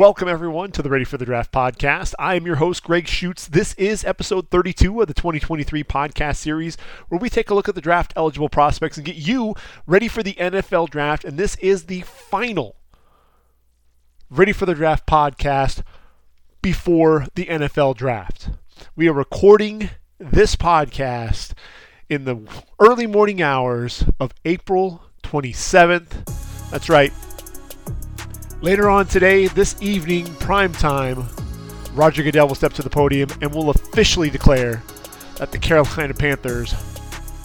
[0.00, 2.14] Welcome, everyone, to the Ready for the Draft podcast.
[2.18, 3.46] I am your host, Gregg Schutze.
[3.50, 6.78] This is episode 32 of the 2023 podcast series,
[7.10, 9.54] where we take a look at the draft eligible prospects and get you
[9.86, 11.22] ready for the NFL draft.
[11.22, 12.76] And this is the final
[14.30, 15.82] Ready for the Draft podcast
[16.62, 18.48] before the NFL draft.
[18.96, 21.52] We are recording this podcast
[22.08, 22.38] in the
[22.78, 26.70] early morning hours of April 27th.
[26.70, 27.12] That's right,
[28.62, 31.24] Later on today, this evening, prime time,
[31.94, 34.82] Roger Goodell will step to the podium and will officially declare
[35.38, 36.74] that the Carolina Panthers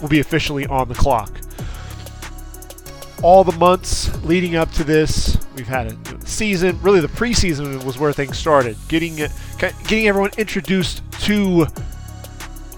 [0.02, 1.32] will be officially on the clock.
[3.24, 6.82] All the months leading up to this, we've had a season.
[6.82, 8.76] Really, the preseason was where things started.
[8.90, 9.16] Getting
[9.58, 11.66] getting everyone introduced to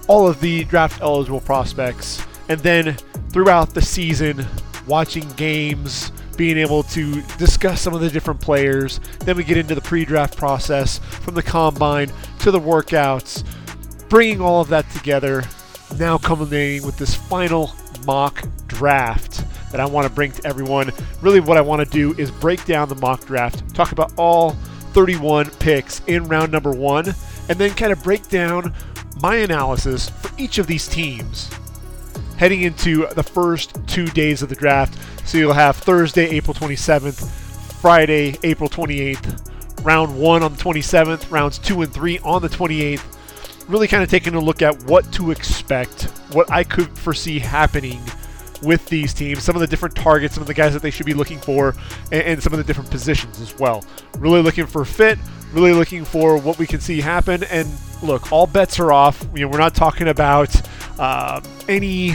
[0.06, 2.96] all of the draft eligible prospects, and then
[3.30, 4.46] throughout the season,
[4.86, 9.00] watching games, being able to discuss some of the different players.
[9.20, 13.44] Then we get into the pre draft process from the combine to the workouts,
[14.08, 15.44] bringing all of that together,
[15.98, 17.72] now culminating with this final
[18.06, 20.92] mock draft that I want to bring to everyone.
[21.20, 24.52] Really, what I want to do is break down the mock draft, talk about all
[24.92, 27.08] 31 picks in round number one,
[27.48, 28.72] and then kind of break down
[29.20, 31.50] my analysis for each of these teams
[32.38, 34.96] heading into the first two days of the draft.
[35.28, 37.28] So you'll have Thursday, April 27th,
[37.82, 43.68] Friday, April 28th, round one on the 27th, rounds two and three on the 28th.
[43.68, 48.00] Really kind of taking a look at what to expect, what I could foresee happening
[48.62, 51.04] with these teams, some of the different targets, some of the guys that they should
[51.04, 51.74] be looking for,
[52.10, 53.84] and, and, some of the different positions as well.
[54.16, 55.18] Really looking for fit,
[55.52, 57.44] really looking for what we can see happen.
[57.44, 57.68] And
[58.02, 59.22] look, all bets are off.
[59.34, 60.58] You know, we're not talking about
[60.98, 62.14] uh, any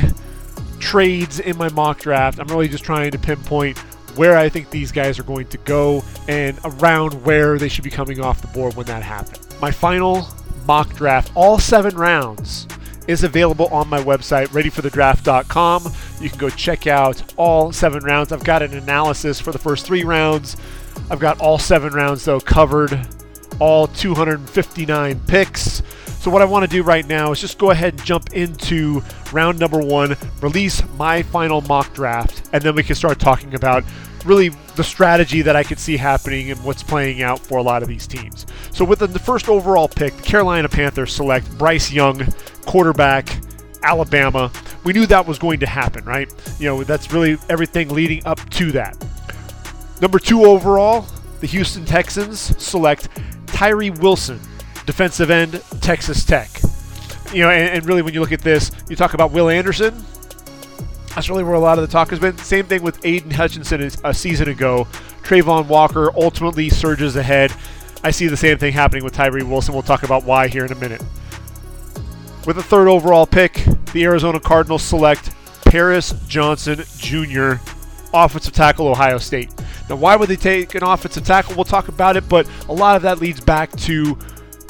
[0.84, 2.40] trades in my mock draft.
[2.40, 3.78] I'm really just trying to pinpoint
[4.18, 7.90] where I think these guys are going to go and around where they should be
[7.90, 9.40] coming off the board when that happens.
[9.62, 10.28] My final
[10.68, 12.68] mock draft, all seven rounds,
[13.08, 15.94] is available on my website, readyforthedraft.com.
[16.22, 18.34] You can go check out all seven rounds.
[18.34, 20.58] I've got an analysis for the first three rounds.
[21.10, 23.08] I've got all seven rounds, though, covered,
[23.60, 25.82] all 259 picks.
[26.24, 29.04] So what I want to do right now is just go ahead and jump into
[29.34, 33.84] round number one, release my final mock draft, and then we can start talking about
[34.24, 34.48] really
[34.78, 37.90] the strategy that I could see happening and what's playing out for a lot of
[37.90, 38.46] these teams.
[38.72, 42.26] So with the first overall pick, the Carolina Panthers select Bryce Young,
[42.66, 43.28] quarterback,
[43.82, 44.50] Alabama.
[44.86, 46.34] We knew that was going to happen, right?
[46.58, 48.96] You know, that's really everything leading up to that.
[50.00, 51.06] Number two overall,
[51.42, 53.10] the Houston Texans select
[53.46, 54.40] Tyree Wilson,
[54.86, 56.50] defensive end, Texas Tech.
[57.34, 60.06] You know, and, and, really when you look at this, you talk about Will Anderson.
[61.16, 62.38] That's really where a lot of the talk has been.
[62.38, 64.88] Same thing with Aiden Hutchinson a season ago.
[65.24, 67.54] Travon Walker ultimately surges ahead.
[68.04, 69.74] I see the same thing happening with Tyree Wilson.
[69.74, 71.02] We'll talk about why here in a minute.
[72.46, 73.54] With the third overall pick,
[73.94, 75.34] the Arizona Cardinals select
[75.66, 77.54] Paris Johnson Jr.,
[78.14, 79.50] offensive tackle, Ohio State.
[79.90, 81.56] Now, why would they take an offensive tackle?
[81.56, 84.18] We'll talk about it, but a lot of that leads back to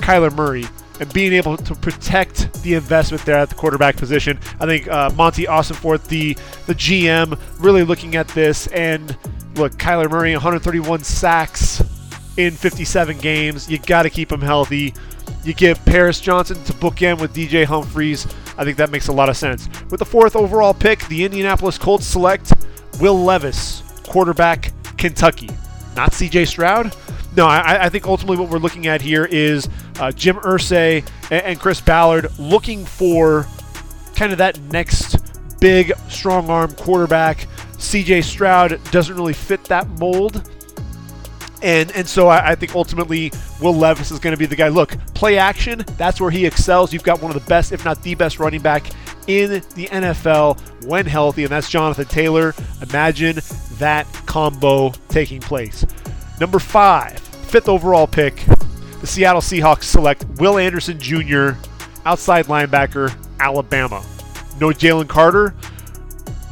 [0.04, 0.66] Kyler Murray
[1.00, 4.38] and being able to protect the investment there at the quarterback position.
[4.60, 6.34] I think uh, Monti Ossenfort, the
[6.68, 9.18] the GM, really looking at this and
[9.56, 11.82] look, Kyler Murray, 131 sacks
[12.38, 13.70] in 57 games.
[13.70, 14.94] You got to keep him healthy.
[15.44, 18.28] You give Paris Johnson to bookend with DJ Humphries.
[18.58, 19.70] I think that makes a lot of sense.
[19.90, 22.54] With the fourth overall pick, the Indianapolis Colts select
[23.00, 25.50] Will Levis, quarterback, Kentucky.
[25.96, 26.96] Not CJ Stroud,
[27.36, 29.68] no, I, I, think ultimately what we're looking at here is
[30.00, 33.48] uh, Jim Irsay and, and, Chris Ballard looking for
[34.16, 35.18] kind of that next
[35.60, 37.48] big, strong arm quarterback.
[37.74, 40.50] CJ Stroud doesn't really fit that mold.
[41.62, 44.68] And, and so I, I think ultimately Will Levis is going to be the guy.
[44.68, 46.92] Look, play action, that's where he excels.
[46.92, 48.92] You've got one of the best, if not the best, running back
[49.28, 52.54] in the NFL when healthy, and that's Jonathan Taylor.
[52.82, 53.40] Imagine
[53.78, 55.86] that combo taking place.
[56.44, 58.36] Number five, fifth overall pick,
[59.00, 61.52] the Seattle Seahawks select Will Anderson Jr.,
[62.06, 64.04] outside linebacker, Alabama.
[64.60, 65.52] No Jalen Carter.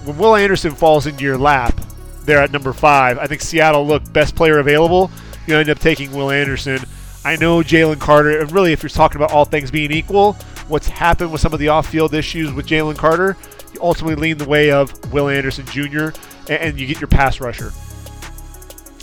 [0.06, 1.78] When Will Anderson falls into your lap
[2.24, 5.12] there at number five, I think Seattle look best player available.
[5.46, 6.80] You end up taking Will Anderson.
[7.26, 10.38] I know Jalen Carter, and really, if you're talking about all things being equal,
[10.70, 13.36] what's happened with some of the off-field issues with Jalen Carter,
[13.74, 16.12] you ultimately lean the way of Will Anderson Jr.
[16.50, 17.74] and you get your pass rusher.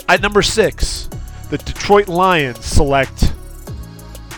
[0.09, 1.07] At number six,
[1.51, 3.31] the Detroit Lions select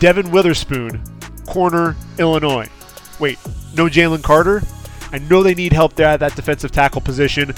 [0.00, 1.02] Devin Witherspoon,
[1.46, 2.68] corner, Illinois.
[3.18, 3.38] Wait,
[3.74, 4.62] no Jalen Carter?
[5.12, 7.54] I know they need help there at that defensive tackle position.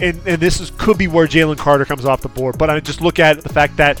[0.00, 2.56] And, and this is, could be where Jalen Carter comes off the board.
[2.56, 4.00] But I just look at the fact that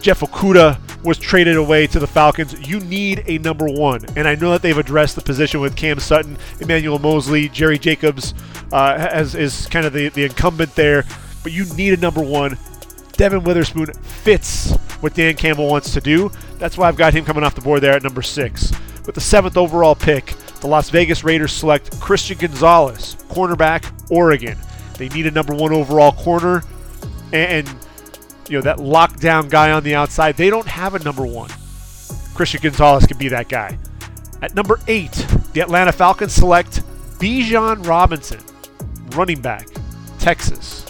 [0.00, 2.68] Jeff Okudah was traded away to the Falcons.
[2.68, 4.04] You need a number one.
[4.16, 8.34] And I know that they've addressed the position with Cam Sutton, Emmanuel Moseley, Jerry Jacobs
[8.72, 11.04] uh, as is kind of the, the incumbent there.
[11.46, 12.58] But you need a number one.
[13.12, 16.32] Devin Witherspoon fits what Dan Campbell wants to do.
[16.58, 18.72] That's why I've got him coming off the board there at number six.
[19.06, 24.58] With the seventh overall pick, the Las Vegas Raiders select Christian Gonzalez, cornerback, Oregon.
[24.98, 26.64] They need a number one overall corner,
[27.32, 27.68] and
[28.48, 30.36] you know that lockdown guy on the outside.
[30.36, 31.50] They don't have a number one.
[32.34, 33.78] Christian Gonzalez could be that guy.
[34.42, 35.12] At number eight,
[35.52, 36.82] the Atlanta Falcons select
[37.20, 38.40] Bijan Robinson,
[39.10, 39.68] running back,
[40.18, 40.85] Texas.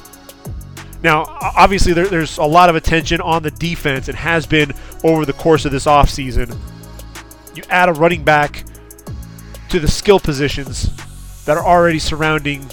[1.02, 4.72] Now, obviously, there, there's a lot of attention on the defense and has been
[5.04, 6.56] over the course of this offseason.
[7.54, 8.64] You add a running back
[9.68, 10.90] to the skill positions
[11.44, 12.68] that are already surrounding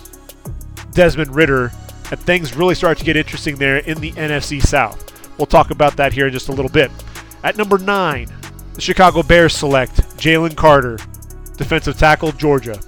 [0.92, 1.72] Desmond Ridder,
[2.12, 5.00] and things really start to get interesting there in the NFC South.
[5.38, 6.92] We'll talk about that here in just a little bit.
[7.44, 8.28] At number nine,
[8.74, 10.98] the Chicago Bears select Jalen Carter,
[11.58, 12.80] defensive tackle, Georgia.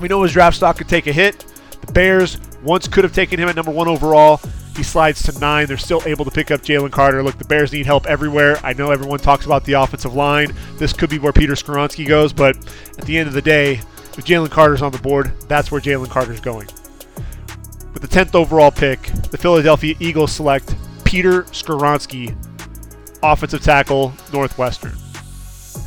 [0.00, 1.44] We know his draft stock could take a hit.
[1.86, 4.40] The Bears once could have taken him at number one overall.
[4.76, 5.66] He slides to nine.
[5.66, 7.22] They're still able to pick up Jalen Carter.
[7.22, 8.58] Look, the Bears need help everywhere.
[8.64, 10.52] I know everyone talks about the offensive line.
[10.78, 12.56] This could be where Peter Skoronski goes, but
[12.98, 13.74] at the end of the day,
[14.16, 16.66] if Jalen Carter's on the board, that's where Jalen Carter's going.
[17.92, 20.74] With the 10th overall pick, the Philadelphia Eagles select
[21.04, 22.36] Peter Skoronski,
[23.22, 24.94] offensive tackle, Northwestern.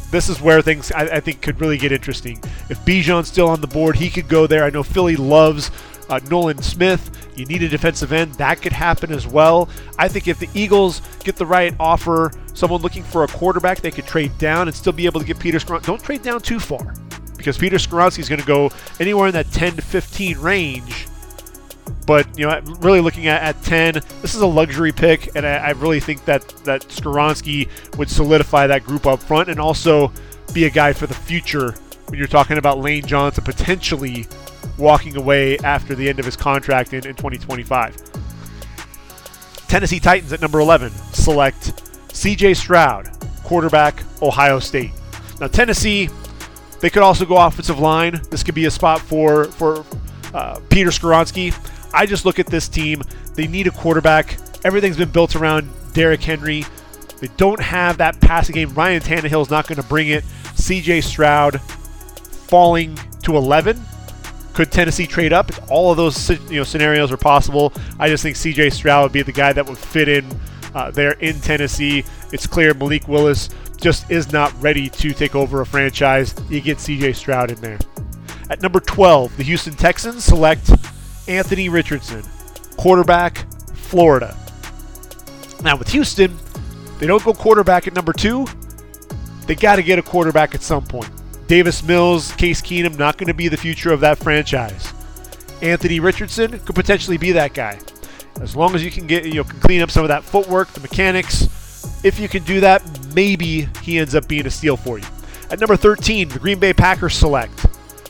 [0.10, 2.42] This is where things I, I think could really get interesting.
[2.70, 4.64] If Bijan's still on the board, he could go there.
[4.64, 5.70] I know Philly loves
[6.10, 7.12] uh, Nolan Smith.
[7.36, 8.34] You need a defensive end.
[8.36, 9.70] That could happen as well.
[9.98, 13.92] I think if the Eagles get the right offer, someone looking for a quarterback, they
[13.92, 15.86] could trade down and still be able to get Peter Skoronski.
[15.86, 16.94] Don't trade down too far
[17.38, 21.08] because Peter Skoronski is going to go anywhere in that 10 to 15 range.
[22.06, 25.58] But you know, really looking at, at 10, this is a luxury pick, and I,
[25.58, 30.12] I really think that that Skoronski would solidify that group up front and also
[30.54, 31.76] be a guy for the future
[32.08, 34.26] when you're talking about Lane Johnson potentially
[34.78, 37.98] walking away after the end of his contract in, in 2025.
[39.68, 41.84] Tennessee Titans at number 11 select
[42.14, 43.10] CJ Stroud,
[43.44, 44.92] quarterback, Ohio State.
[45.40, 46.10] Now, Tennessee,
[46.80, 48.22] they could also go offensive line.
[48.30, 49.86] This could be a spot for, for
[50.34, 51.54] uh, Peter Skoronski.
[51.94, 53.02] I just look at this team.
[53.36, 54.38] They need a quarterback.
[54.64, 56.66] Everything's been built around Derrick Henry.
[57.20, 58.74] They don't have that passing game.
[58.74, 60.24] Ryan Tannehill is not going to bring it.
[60.56, 63.80] CJ Stroud falling to 11
[64.58, 65.52] could Tennessee trade up?
[65.70, 67.72] All of those you know scenarios are possible.
[68.00, 68.72] I just think C.J.
[68.72, 70.26] Stroud would be the guy that would fit in
[70.74, 72.04] uh, there in Tennessee.
[72.34, 73.50] It's clear Malik Willis
[73.80, 76.34] just is not ready to take over a franchise.
[76.50, 77.14] You get C.J.
[77.14, 77.78] Stroud in there.
[78.50, 80.72] At number 12, the Houston Texans select
[81.28, 82.24] Anthony Richardson,
[82.78, 83.46] quarterback,
[83.76, 84.36] Florida.
[85.62, 86.36] Now with Houston,
[86.98, 88.48] they don't go quarterback at number two.
[89.46, 91.12] They got to get a quarterback at some point.
[91.48, 94.94] Davis Mills, Case Keenum, not going to be the future of that franchise.
[95.62, 97.80] Anthony Richardson could potentially be that guy.
[98.42, 100.68] As long as you can get, you know, can clean up some of that footwork,
[100.74, 102.04] the mechanics.
[102.04, 102.84] If you can do that,
[103.16, 105.06] maybe he ends up being a steal for you.
[105.50, 107.66] At number 13, the Green Bay Packers select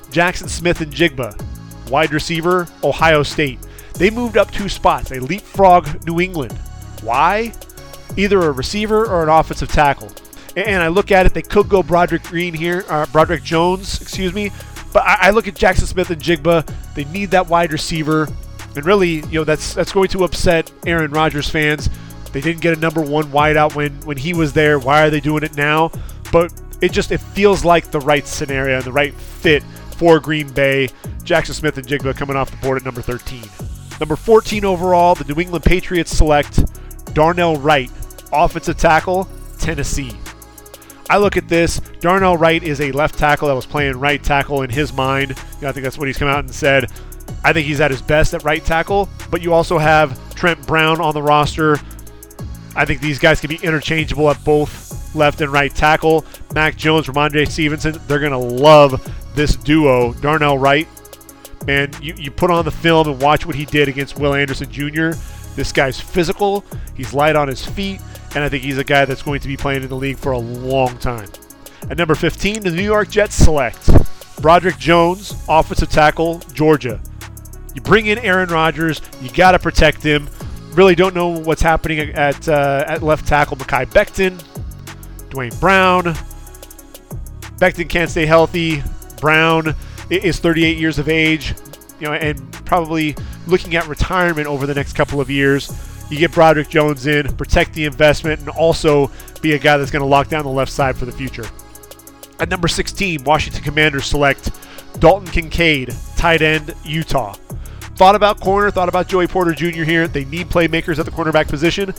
[0.10, 3.60] Jackson Smith-Njigba, wide receiver, Ohio State.
[3.94, 5.10] They moved up two spots.
[5.10, 6.54] They leapfrog New England.
[7.04, 7.54] Why?
[8.18, 10.12] Either a receiver or an offensive tackle
[10.66, 14.34] and I look at it, they could go Broderick Green here, uh, Broderick Jones, excuse
[14.34, 14.52] me.
[14.92, 16.96] But I, I look at Jackson Smith-Njigba.
[16.96, 18.28] They need that wide receiver,
[18.76, 21.90] and really, you know, that's that's going to upset Aaron Rodgers fans.
[22.32, 24.80] They didn't get a number one wideout when when he was there.
[24.80, 25.92] Why are they doing it now?
[26.32, 29.64] But it just it feels like the right scenario and the right fit
[29.98, 30.90] for Green Bay.
[31.24, 33.44] Jackson Smith-Njigba coming off the board at number 13.
[34.00, 36.64] Number 14 overall, the New England Patriots select
[37.14, 37.92] Darnell Wright,
[38.32, 40.12] offensive tackle, Tennessee.
[41.10, 41.80] I look at this.
[42.00, 45.30] Darnell Wright is a left tackle that was playing right tackle in his mind.
[45.30, 46.92] You know, I think that's what he's come out and said.
[47.44, 51.00] I think he's at his best at right tackle, but you also have Trent Brown
[51.00, 51.80] on the roster.
[52.76, 56.26] I think these guys can be interchangeable at both left and right tackle.
[56.54, 59.02] Mac Jones, Rhamondre Stevenson, they're going to love
[59.36, 60.14] this duo.
[60.14, 60.88] Darnell Wright,
[61.66, 64.70] man, you, you put on the film and watch what he did against Will Anderson
[64.72, 65.12] Jr.
[65.56, 66.64] This guy's physical,
[66.96, 68.00] he's light on his feet,
[68.36, 70.32] and I think he's a guy that's going to be playing in the league for
[70.32, 71.30] a long time.
[71.90, 73.90] At number 15, the New York Jets select
[74.42, 77.00] Broderick Jones, offensive tackle, Georgia.
[77.74, 80.30] You bring in Aaron Rodgers, you got to protect him.
[80.72, 83.58] Really don't know what's happening at uh, at left tackle.
[83.58, 84.44] Mekhi Becton,
[85.30, 86.04] Duane Brown.
[87.58, 88.84] Becton can't stay healthy.
[89.20, 89.76] Brown
[90.10, 91.56] is 38 years of age,
[92.00, 93.16] you know, and probably
[93.48, 95.72] looking at retirement over the next couple of years.
[96.10, 99.12] You get Broderick Jones in, protect the investment, and also
[99.42, 101.46] be a guy that's going to lock down the left side for the future.
[102.40, 104.52] At number 16, Washington Commanders select
[105.00, 107.34] Dalton Kincaid, tight end, Utah.
[107.96, 109.84] Thought about corner, thought about Joey Porter Jr.
[109.84, 110.08] here.
[110.08, 111.94] They need playmakers at the cornerback position,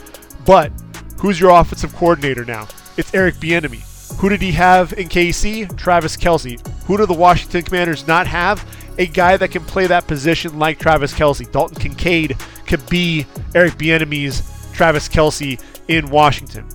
[0.45, 0.71] but
[1.17, 2.67] who's your offensive coordinator now?
[2.97, 3.85] It's Eric Bieniemy.
[4.17, 5.77] Who did he have in KC?
[5.77, 6.59] Travis Kelce.
[6.85, 8.65] Who do the Washington Commanders not have?
[8.97, 11.49] A guy that can play that position like Travis Kelce.
[11.49, 12.35] Dalton Kincaid
[12.67, 13.25] could be
[13.55, 16.65] Eric Bieniemy's Travis Kelce in Washington.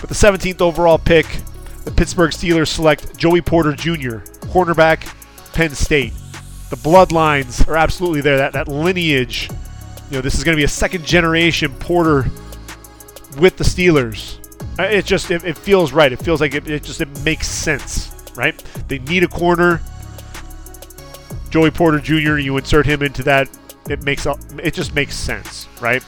[0.00, 1.26] With the 17th overall pick,
[1.84, 4.18] the Pittsburgh Steelers select Joey Porter Jr.,
[4.48, 5.14] cornerback,
[5.52, 6.12] Penn State.
[6.70, 8.38] The bloodlines are absolutely there.
[8.38, 9.48] That that lineage,
[10.10, 12.30] you know, this is going to be a second generation Porter
[13.38, 14.43] with the Steelers.
[14.78, 16.12] Uh, it just it, it feels right.
[16.12, 18.56] It feels like it, it just it makes sense, right?
[18.88, 19.80] They need a corner.
[21.50, 22.38] Joey Porter Jr.
[22.38, 23.48] You insert him into that.
[23.88, 26.04] It makes it just makes sense, right?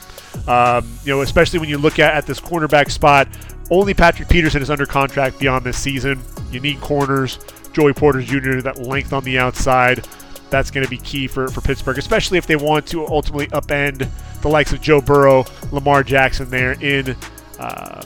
[0.47, 3.27] Um, you know, especially when you look at, at this cornerback spot.
[3.69, 6.21] Only Patrick Peterson is under contract beyond this season.
[6.51, 7.39] You need corners.
[7.73, 8.61] Joey Porter Jr.
[8.61, 10.07] that length on the outside.
[10.49, 14.09] That's going to be key for, for Pittsburgh, especially if they want to ultimately upend
[14.41, 17.15] the likes of Joe Burrow, Lamar Jackson there in
[17.59, 18.03] uh,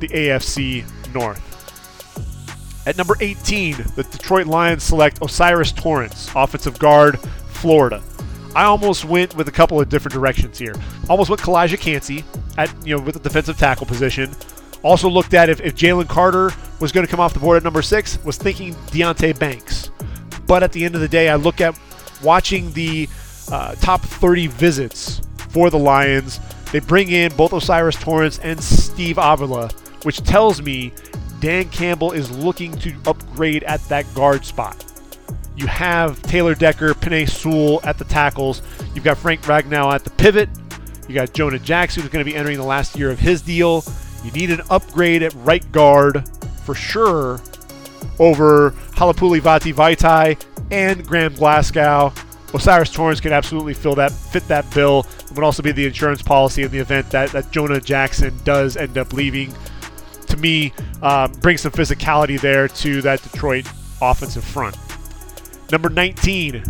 [0.00, 1.46] the AFC North.
[2.86, 8.02] At number 18, the Detroit Lions select O'Cyrus Torrence, offensive guard, Florida.
[8.54, 10.74] I almost went with a couple of different directions here.
[11.08, 12.24] Almost went Calijah Kancey
[12.58, 14.30] at you know with the defensive tackle position.
[14.82, 17.62] Also looked at if, if Jalen Carter was going to come off the board at
[17.62, 19.90] number six, was thinking Deonte Banks.
[20.46, 21.78] But at the end of the day, I look at
[22.22, 23.08] watching the
[23.52, 26.40] uh, top 30 visits for the Lions.
[26.72, 29.70] They bring in both O'Cyrus Torrence and Steve Avila,
[30.02, 30.92] which tells me
[31.40, 34.84] Dan Campbell is looking to upgrade at that guard spot.
[35.56, 38.62] You have Taylor Decker, Penei Sewell at the tackles.
[38.94, 40.48] You've got Frank Ragnow at the pivot.
[41.08, 43.84] You got Jonah Jackson, who's going to be entering the last year of his deal.
[44.24, 46.28] You need an upgrade at right guard
[46.64, 47.40] for sure
[48.18, 50.40] over Halapoulivaati Vaitai
[50.70, 52.12] and Graham Glasgow.
[52.54, 55.06] O'Cyrus Torrence can absolutely fill that fit that bill.
[55.20, 58.76] It would also be the insurance policy in the event that, that Jonah Jackson does
[58.76, 59.54] end up leaving.
[60.30, 60.72] To me,
[61.02, 63.66] um, bring some physicality there to that Detroit
[64.00, 64.76] offensive front.
[65.70, 66.62] Number 19,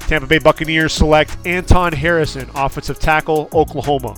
[0.00, 4.16] Tampa Bay Buccaneers select Anton Harrison, offensive tackle, Oklahoma.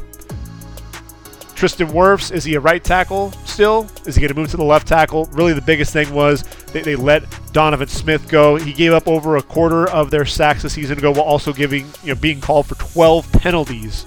[1.59, 3.89] Tristan Wirfs, is he a right tackle still?
[4.07, 5.25] Is he going to move to the left tackle?
[5.33, 8.55] Really, the biggest thing was they, they, let Donovan Smith go.
[8.55, 11.87] He gave up over a quarter of their sacks a season ago while also giving,
[12.05, 14.07] you know, being called for 12 penalties.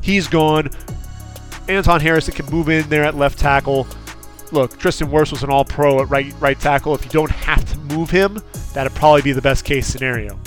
[0.00, 0.70] He's gone.
[1.68, 3.86] Anton Harrison can move in there at left tackle.
[4.52, 6.94] Look, Tristan Wirfs was an all pro at right, right tackle.
[6.94, 10.38] If you don't have to move him, that'd probably be the best case scenario.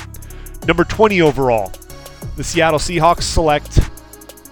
[0.68, 1.72] Number 20 overall,
[2.36, 3.80] the Seattle Seahawks select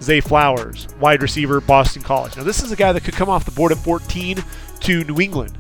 [0.02, 2.38] Zay Flowers, wide receiver, Boston College.
[2.38, 4.44] Now, this is a guy that could come off the board at 14
[4.82, 5.58] to New England.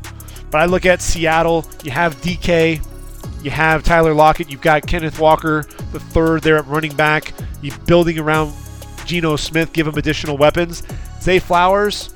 [0.51, 2.83] But I look at Seattle, you have DK,
[3.43, 7.33] you have Tyler Lockett, you've got Kenneth Walker, the third there at running back.
[7.61, 8.53] You're building around
[9.09, 10.83] Geno Smith, give him additional weapons.
[11.19, 12.13] Zay Flowers,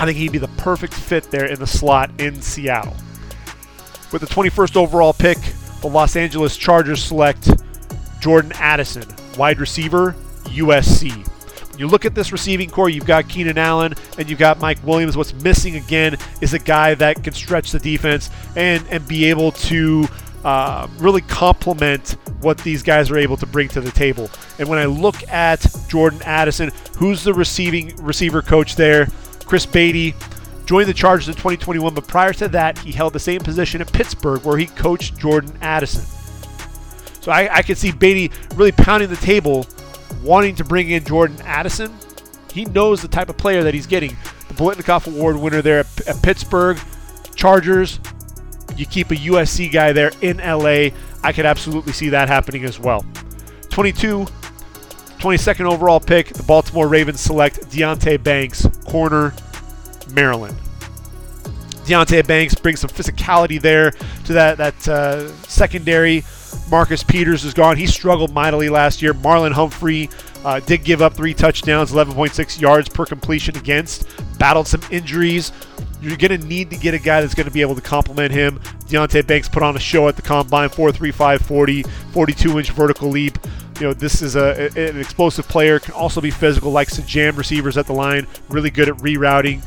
[0.00, 2.96] I think he'd be the perfect fit there in the slot in Seattle.
[4.10, 5.36] With the 21st overall pick,
[5.82, 7.50] the Los Angeles Chargers select
[8.20, 9.04] Jordan Addison,
[9.36, 11.28] wide receiver, USC.
[11.70, 14.78] When you look at this receiving corps, you've got Keenan Allen and you've got Mike
[14.86, 15.14] Williams.
[15.14, 19.52] What's missing again is a guy that can stretch the defense and, and be able
[19.52, 20.08] to
[20.44, 24.28] uh, really complement what these guys are able to bring to the table.
[24.58, 29.06] And when I look at Jordan Addison, who's the receiving receiver coach there?
[29.46, 30.14] Chris Beatty
[30.66, 33.92] joined the Chargers in 2021, but prior to that, he held the same position at
[33.92, 36.04] Pittsburgh where he coached Jordan Addison.
[37.20, 39.66] So I, I could see Beatty really pounding the table
[40.22, 41.96] wanting to bring in Jordan Addison.
[42.52, 44.16] He knows the type of player that he's getting.
[44.48, 46.78] The Biletnikoff Award winner there at, at Pittsburgh,
[47.34, 48.00] Chargers.
[48.76, 50.90] You keep a USC guy there in LA.
[51.22, 53.04] I could absolutely see that happening as well.
[53.70, 54.26] 22,
[55.18, 59.34] 22nd overall pick, the Baltimore Ravens select Deonte Banks, corner,
[60.12, 60.56] Maryland.
[61.84, 63.90] Deonte Banks brings some physicality there
[64.24, 66.24] to that that uh, secondary
[66.70, 67.76] Marcus Peters is gone.
[67.76, 69.14] He struggled mightily last year.
[69.14, 70.08] Marlon Humphrey
[70.44, 74.06] uh, did give up three touchdowns, 11.6 yards per completion against,
[74.38, 75.52] battled some injuries.
[76.02, 78.32] You're going to need to get a guy that's going to be able to complement
[78.32, 78.58] him.
[78.86, 83.38] Deonte Banks put on a show at the combine 4.35 40, 42 inch vertical leap.
[83.78, 87.36] You know, this is a, an explosive player, can also be physical, likes to jam
[87.36, 89.64] receivers at the line, really good at rerouting.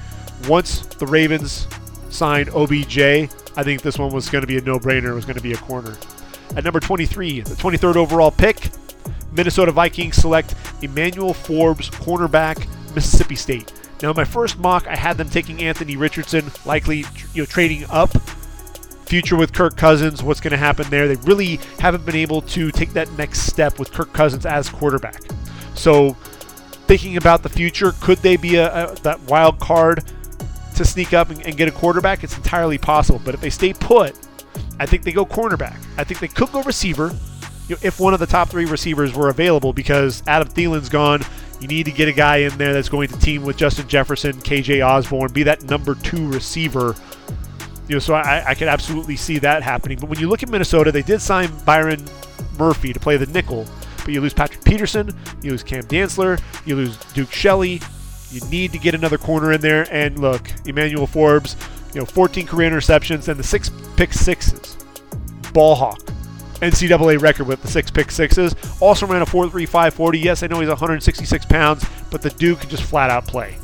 [0.49, 1.67] Once the Ravens
[2.09, 5.11] signed OBJ, I think this one was going to be a no brainer.
[5.11, 5.95] It was going to be a corner.
[6.57, 8.69] At number 23, the 23rd overall pick,
[9.31, 13.71] Minnesota Vikings select Emmanuel Forbes, cornerback, Mississippi State.
[14.01, 17.85] Now, in my first mock, I had them taking Anthony Richardson, likely you know trading
[17.89, 18.11] up.
[19.05, 21.07] Future with Kirk Cousins, what's going to happen there?
[21.07, 25.21] They really haven't been able to take that next step with Kirk Cousins as quarterback.
[25.75, 26.13] So,
[26.87, 30.11] thinking about the future, could they be a, a that wild card
[30.75, 32.23] to sneak up and, and get a quarterback?
[32.23, 33.21] It's entirely possible.
[33.23, 34.17] But if they stay put,
[34.79, 35.77] I think they go cornerback.
[35.97, 37.15] I think they could go receiver
[37.67, 41.21] you know, if one of the top three receivers were available because Adam Thielen's gone.
[41.59, 44.33] You need to get a guy in there that's going to team with Justin Jefferson,
[44.33, 46.95] KJ Osborn, be that number two receiver.
[47.87, 49.99] You know, so I, I could absolutely see that happening.
[49.99, 52.03] But when you look at Minnesota, they did sign Byron
[52.57, 53.65] Murphy to play the nickel,
[53.97, 57.81] but you lose Patrick Peterson, you lose Cam Dantzler, you lose Duke Shelley.
[58.31, 59.87] You need to get another corner in there.
[59.91, 61.55] And look, Emmanuel Forbes,
[61.93, 64.77] you know, 14 career interceptions and the six pick sixes.
[65.53, 66.01] Ball hawk.
[66.61, 68.55] NCAA record with the six pick sixes.
[68.79, 70.23] Also ran a 4.3540.
[70.23, 73.57] Yes, I know he's 166 pounds, but the Duke can just flat out play.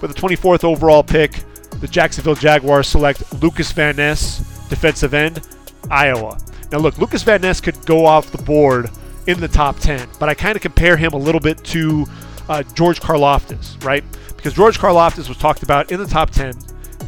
[0.00, 1.42] With the 24th overall pick,
[1.80, 4.38] the Jacksonville Jaguars select Lucas Van Ness,
[4.68, 5.46] defensive end,
[5.90, 6.38] Iowa.
[6.70, 8.90] Now, look, Lucas Van Ness could go off the board
[9.26, 12.06] in the top 10, but I kind of compare him a little bit to
[12.48, 14.04] uh, George Karlaftis, right?
[14.36, 16.54] Because George Karlaftis was talked about in the top 10.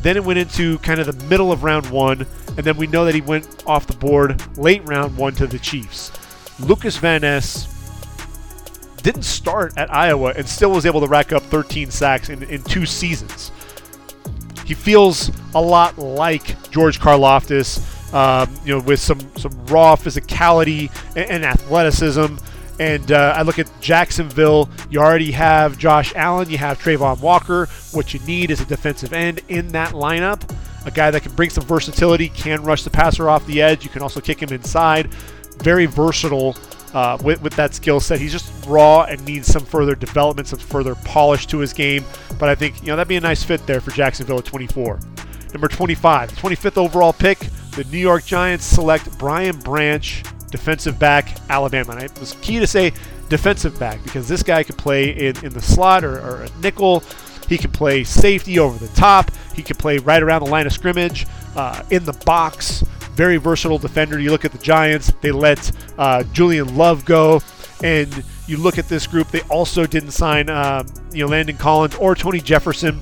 [0.02, 3.04] Then it went into kind of the middle of round one, and then we know
[3.04, 6.12] that he went off the board late round one to the Chiefs.
[6.60, 7.68] Lucas Van Ness
[9.02, 12.62] didn't start at Iowa and still was able to rack up 13 sacks in, in
[12.62, 13.50] two seasons.
[14.66, 17.80] He feels a lot like George Karlaftis,
[18.14, 22.36] um, you know, with some some raw physicality and, and athleticism.
[22.78, 24.70] And uh, I look at Jacksonville.
[24.88, 26.48] You already have Josh Allen.
[26.48, 27.66] You have Travon Walker.
[27.92, 30.48] What you need is a defensive end in that lineup
[30.84, 33.84] a guy that can bring some versatility, can rush the passer off the edge.
[33.84, 35.12] You can also kick him inside.
[35.58, 36.56] Very versatile
[36.94, 38.20] uh, with, with that skill set.
[38.20, 42.04] He's just raw and needs some further development, some further polish to his game.
[42.38, 44.98] But I think you know that'd be a nice fit there for Jacksonville at 24.
[45.52, 47.38] Number 25, 25th overall pick,
[47.72, 51.92] the New York Giants select Brian Branch, defensive back, Alabama.
[51.92, 52.92] And it was key to say
[53.28, 57.02] defensive back because this guy could play in, in the slot or, or a nickel.
[57.50, 59.32] He can play safety over the top.
[59.56, 62.84] He can play right around the line of scrimmage, uh, in the box.
[63.14, 64.20] Very versatile defender.
[64.20, 67.42] You look at the Giants, they let uh, Julian Love go.
[67.82, 71.96] And you look at this group, they also didn't sign um, you know Landon Collins
[71.96, 73.00] or Tony Jefferson.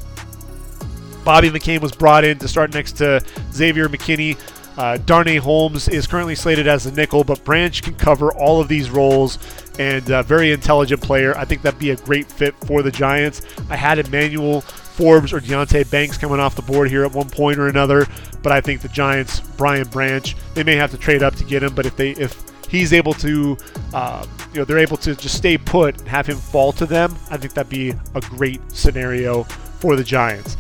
[1.25, 4.39] Bobby McCain was brought in to start next to Xavier McKinney.
[4.79, 8.69] Uh, Darnay Holmes is currently slated as a nickel, but Branch can cover all of
[8.69, 9.37] these roles
[9.81, 11.37] and a very intelligent player.
[11.37, 13.43] I think that'd be a great fit for the Giants.
[13.69, 17.59] I had Emmanuel Forbes or Deonte Banks coming off the board here at one point
[17.59, 18.07] or another,
[18.41, 21.65] but I think the Giants, Brian Branch, they may have to trade up to get
[21.65, 23.59] him, but if they if he's able to,
[23.95, 27.17] uh, you know, they're able to just stay put and have him fall to them,
[27.33, 30.57] I think that'd be a great scenario for the Giants.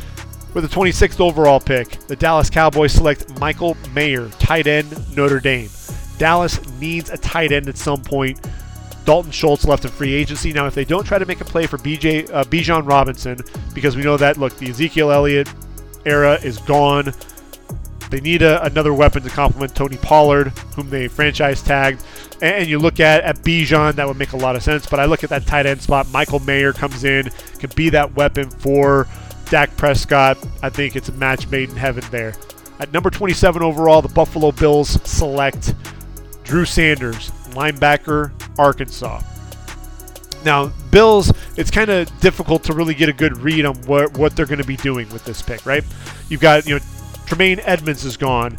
[0.54, 5.68] With the 26th overall pick, the Dallas Cowboys select Michael Mayer, tight end, Notre Dame.
[6.16, 8.40] Dallas needs a tight end at some point.
[9.04, 10.52] Dalton Schultz left in free agency.
[10.52, 13.38] Now, if they don't try to make a play for BJ uh, Bijan Robinson,
[13.74, 15.52] because we know that look, the Ezekiel Elliott
[16.04, 17.12] era is gone.
[18.10, 22.02] They need a, another weapon to complement Tony Pollard, whom they franchise tagged.
[22.42, 24.86] And, and you look at at Bijan, that would make a lot of sense.
[24.86, 26.10] But I look at that tight end spot.
[26.10, 29.06] Michael Mayer comes in, can be that weapon for
[29.50, 30.38] Dak Prescott.
[30.62, 32.34] I think it's a match made in heaven there.
[32.80, 35.74] At number 27 overall, the Buffalo Bills select
[36.44, 39.20] Drew Sanders, linebacker, Arkansas.
[40.44, 44.36] Now, Bills, it's kind of difficult to really get a good read on what, what
[44.36, 45.84] they're going to be doing with this pick, right?
[46.28, 46.84] You've got, you know,
[47.26, 48.56] Tremaine Edmunds is gone,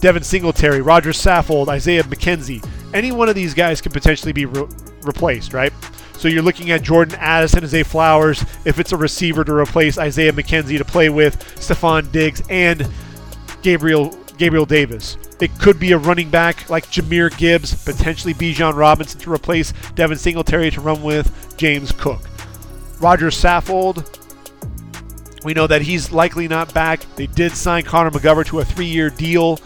[0.00, 2.64] Devin Singletary, Roger Saffold, Isaiah McKenzie.
[2.92, 4.68] Any one of these guys can potentially be re-
[5.02, 5.72] replaced, right?
[6.16, 10.32] So you're looking at Jordan Addison, Zay Flowers, if it's a receiver to replace Isaiah
[10.32, 12.88] McKenzie to play with, Stefon Diggs, and
[13.62, 15.16] Gabriel Gabriel Davis.
[15.40, 20.18] It could be a running back like Jahmyr Gibbs, potentially Bijan Robinson to replace Devin
[20.18, 22.20] Singletary to run with James Cook.
[23.00, 24.04] Roger Saffold,
[25.44, 27.04] we know that he's likely not back.
[27.16, 29.60] They did sign Connor McGovern to a three-year deal,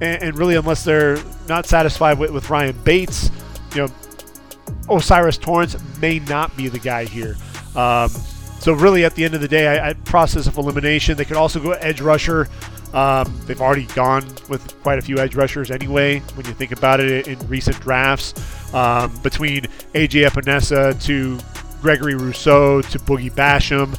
[0.00, 3.30] and, and really, unless they're not satisfied with, with Ryan Bates,
[3.74, 3.88] you know,
[4.90, 7.36] O'Cyrus Torrence may not be the guy here.
[7.74, 8.10] Um,
[8.60, 11.16] so really, at the end of the day, I, I, process of elimination.
[11.16, 12.48] They could also go edge rusher.
[12.92, 16.20] Um, they've already gone with quite a few edge rushers anyway.
[16.34, 18.34] When you think about it in recent drafts,
[18.74, 21.38] um, between AJ Epenesa to
[21.80, 23.98] Gregory Rousseau to Boogie Basham,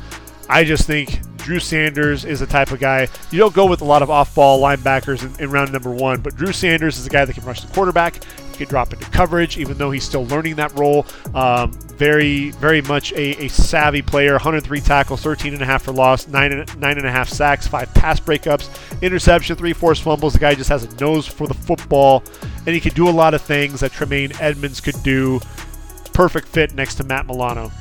[0.49, 3.83] I just think Drew Sanders is the type of guy you don't go with a
[3.83, 7.25] lot of off-ball linebackers in, in round number one, but Drew Sanders is a guy
[7.25, 10.57] that can rush the quarterback, he can drop into coverage, even though he's still learning
[10.57, 11.07] that role.
[11.33, 14.33] Um, very, very much a, a, savvy player.
[14.33, 17.65] 103 tackles, 13 and a half for loss, nine and, nine and a half sacks,
[17.65, 18.69] five pass breakups,
[19.01, 20.33] interception, three forced fumbles.
[20.33, 22.23] The guy just has a nose for the football,
[22.67, 25.39] and he can do a lot of things that Tremaine Edmunds could do.
[26.13, 27.71] Perfect fit next to Matt Milano.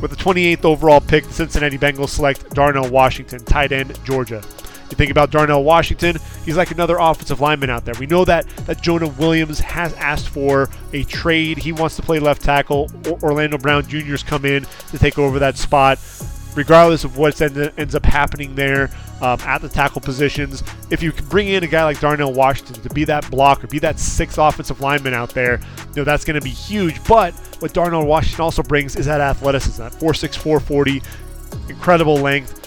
[0.00, 4.42] With the 28th overall pick, the Cincinnati Bengals select Darnell Washington, tight end, Georgia.
[4.90, 7.94] You think about Darnell Washington, he's like another offensive lineman out there.
[7.98, 11.58] We know that, that Jonah Williams has asked for a trade.
[11.58, 12.90] He wants to play left tackle.
[13.22, 15.98] Orlando Brown Jr.'s come in to take over that spot
[16.56, 18.90] regardless of what ends up happening there
[19.20, 20.62] um, at the tackle positions.
[20.90, 23.78] If you can bring in a guy like Darnell Washington to be that blocker, be
[23.80, 27.02] that sixth offensive lineman out there, you know that's going to be huge.
[27.06, 31.02] But what Darnell Washington also brings is that athleticism, that 4'6", 440,
[31.68, 32.66] incredible length,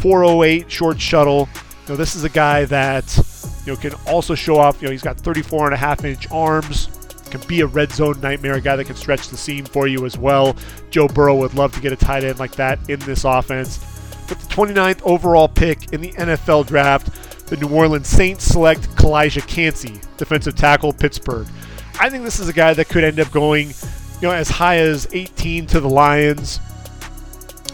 [0.00, 1.48] 408 short shuttle.
[1.86, 3.16] You know, this is a guy that
[3.64, 4.80] you know can also show off.
[4.80, 6.88] You know, he's got 34 and a half inch arms
[7.30, 10.04] can be a red zone nightmare, a guy that can stretch the seam for you
[10.06, 10.56] as well.
[10.90, 13.78] Joe Burrow would love to get a tight end like that in this offense.
[14.28, 19.46] With the 29th overall pick in the NFL draft, the New Orleans Saints select Calijah
[19.46, 21.48] Kancey, defensive tackle, Pittsburgh.
[21.98, 24.78] I think this is a guy that could end up going, you know, as high
[24.78, 26.60] as 18 to the Lions.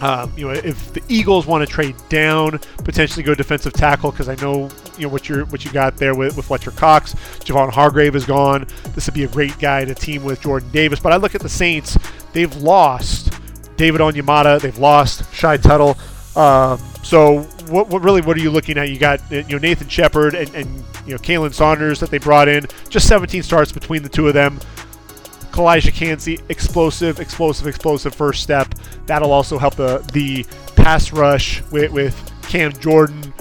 [0.01, 4.29] Um, you know, if the Eagles want to trade down, potentially go defensive tackle, because
[4.29, 7.15] I know you know what you what you got there with, with Fletcher Cox.
[7.41, 8.67] Javon Hargrave is gone.
[8.95, 11.01] This would be a great guy to team with Jordan Davis.
[11.01, 11.99] But I look at the Saints;
[12.33, 13.33] they've lost
[13.77, 15.97] David Onyemata, they've lost Shy Tuttle.
[16.35, 18.91] Um, so what, what, really what are you looking at?
[18.91, 22.49] You got you know Nathan Shepherd and, and you know Khalen Saunders that they brought
[22.49, 22.67] in.
[22.89, 24.61] Just 17 starts between the two of them.
[25.53, 28.75] Calijah Kancey, explosive, explosive, explosive first step.
[29.07, 30.45] That'll also help the the
[30.77, 33.33] pass rush with, with Cam Jordan,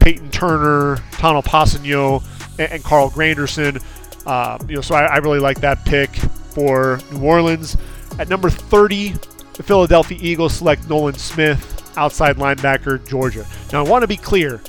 [0.00, 2.22] Peyton Turner, Tanoh Kpassagnon,
[2.58, 3.82] and, and Carl Granderson.
[4.26, 7.76] Um, you know, so I, I really like that pick for New Orleans.
[8.18, 9.14] At number 30,
[9.54, 13.46] the Philadelphia Eagles select Nolan Smith, outside linebacker, Georgia.
[13.72, 14.60] Now, I want to be clear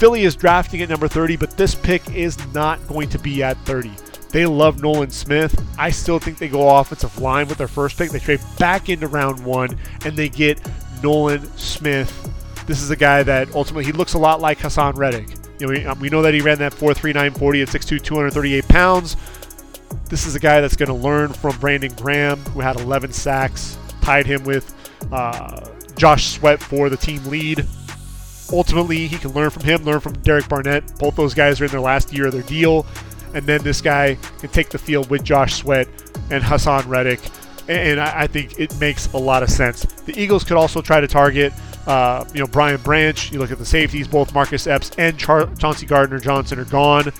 [0.00, 3.58] Philly is drafting at number 30, but this pick is not going to be at
[3.66, 3.92] 30.
[4.30, 5.62] They love Nolan Smith.
[5.78, 8.10] I still think they go offensive line with their first pick.
[8.10, 10.58] They trade back into round one and they get
[11.02, 12.10] Nolan Smith.
[12.70, 15.28] This is a guy that ultimately he looks a lot like Haason Reddick.
[15.58, 18.68] You know, we, um, we know that he ran that 4.39 40 at 6'2", 238
[18.68, 19.16] pounds.
[20.08, 23.76] This is a guy that's going to learn from Brandon Graham, who had 11 sacks,
[24.02, 24.72] tied him with
[25.10, 27.66] uh, Josh Sweat for the team lead.
[28.52, 30.96] Ultimately, he can learn from him, learn from Derek Barnett.
[30.96, 32.86] Both those guys are in their last year of their deal
[33.34, 35.88] and then this guy can take the field with Josh Sweat
[36.30, 37.20] and Haason Reddick.
[37.68, 39.84] And I, think it makes a lot of sense.
[39.84, 41.52] The Eagles could also try to target,
[41.86, 43.32] uh, you know, Brian Branch.
[43.32, 47.12] You look at the safeties; both Marcus Epps and Char- Chauncey Gardner Johnson are gone.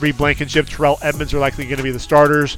[0.00, 2.56] Reed Blankenship, Terrell Edmunds are likely going to be the starters.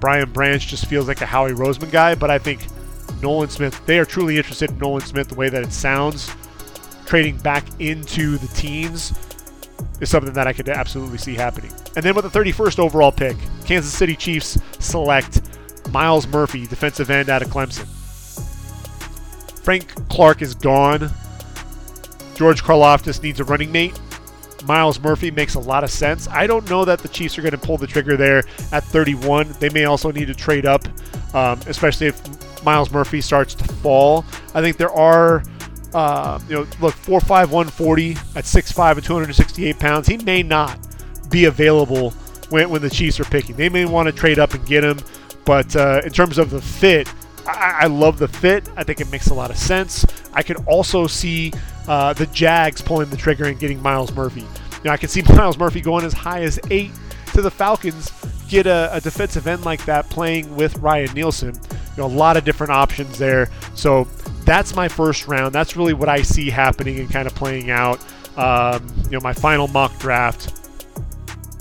[0.00, 2.66] Brian Branch just feels like a Howie Roseman guy, but I think
[3.20, 6.34] Nolan Smith, they are truly interested in Nolan Smith the way that it sounds.
[7.04, 9.12] Trading back into the teens
[10.00, 11.72] is something that I could absolutely see happening.
[11.96, 15.42] And then with the 31st overall pick, Kansas City Chiefs select
[15.90, 17.88] Myles Murphy, defensive end out of Clemson.
[19.62, 21.10] Frank Clark is gone.
[22.34, 23.98] George Karlaftis needs a running mate.
[24.64, 26.28] Myles Murphy makes a lot of sense.
[26.28, 29.54] I don't know that the Chiefs are going to pull the trigger there at 31.
[29.58, 30.86] They may also need to trade up,
[31.34, 34.24] um, especially if Myles Murphy starts to fall.
[34.54, 35.42] I think there are
[35.94, 40.06] uh, you know, look, 4'5", 140 at 6'5", and 268 pounds.
[40.06, 40.78] He may not
[41.30, 42.10] be available
[42.50, 43.56] when, when the Chiefs are picking.
[43.56, 44.98] They may want to trade up and get him,
[45.44, 47.12] but uh, in terms of the fit,
[47.50, 48.68] I, I, love the fit.
[48.76, 50.04] I think it makes a lot of sense.
[50.32, 51.52] I could also see
[51.88, 54.46] uh, the Jags pulling the trigger and getting Myles Murphy.
[54.84, 56.90] Know, I could see Myles Murphy going as high as eight
[57.34, 58.12] to the Falcons,
[58.48, 61.54] get a, a defensive end like that playing with Ryan Nielsen.
[61.54, 63.50] You know, a lot of different options there.
[63.74, 64.04] So
[64.44, 65.54] that's my first round.
[65.54, 68.00] That's really what I see happening and kind of playing out.
[68.36, 70.56] Um, you know, my final mock draft.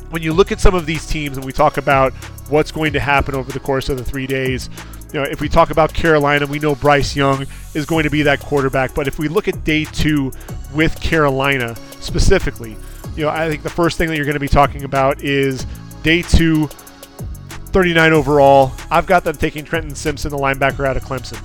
[0.10, 2.13] When you look at some of these teams and we talk about
[2.49, 4.69] what's going to happen over the course of the three days,
[5.12, 8.22] you know, if we talk about Carolina, we know Bryce Young is going to be
[8.24, 8.93] that quarterback.
[8.93, 10.32] But if we look at day two
[10.74, 12.78] with Carolina specifically,
[13.15, 15.65] you know, I think the first thing that you're going to be talking about is
[16.04, 18.72] day two, 39 overall.
[18.91, 21.43] I've got them taking Trenton Simpson, the linebacker out of Clemson.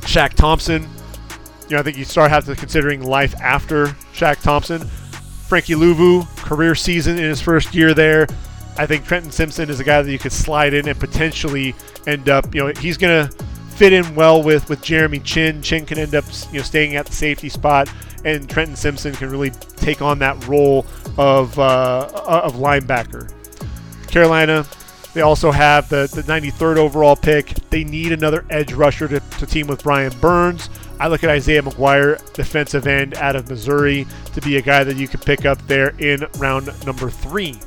[0.00, 0.88] Shaq Thompson.
[1.68, 4.80] You know, I think you start having to considering life after Shaq Thompson.
[4.80, 8.26] Frankie Luvu, career season in his first year there.
[8.76, 11.74] I think Trenton Simpson is a guy that you could slide in and potentially
[12.06, 13.44] end up, you know, he's going to
[13.80, 15.62] fit in well with with Jeremy Chinn.
[15.62, 17.90] Chinn can end up you know staying at the safety spot,
[18.24, 20.86] and Trenton Simpson can really take on that role
[21.16, 23.32] of uh, of linebacker.
[24.08, 24.66] Carolina,
[25.14, 27.54] they also have the, the 93rd overall pick.
[27.70, 30.68] They need another edge rusher to, to team with Brian Burns.
[30.98, 34.96] I look at Isaiah McGuire, defensive end out of Missouri, to be a guy that
[34.96, 37.58] you could pick up there in round number three.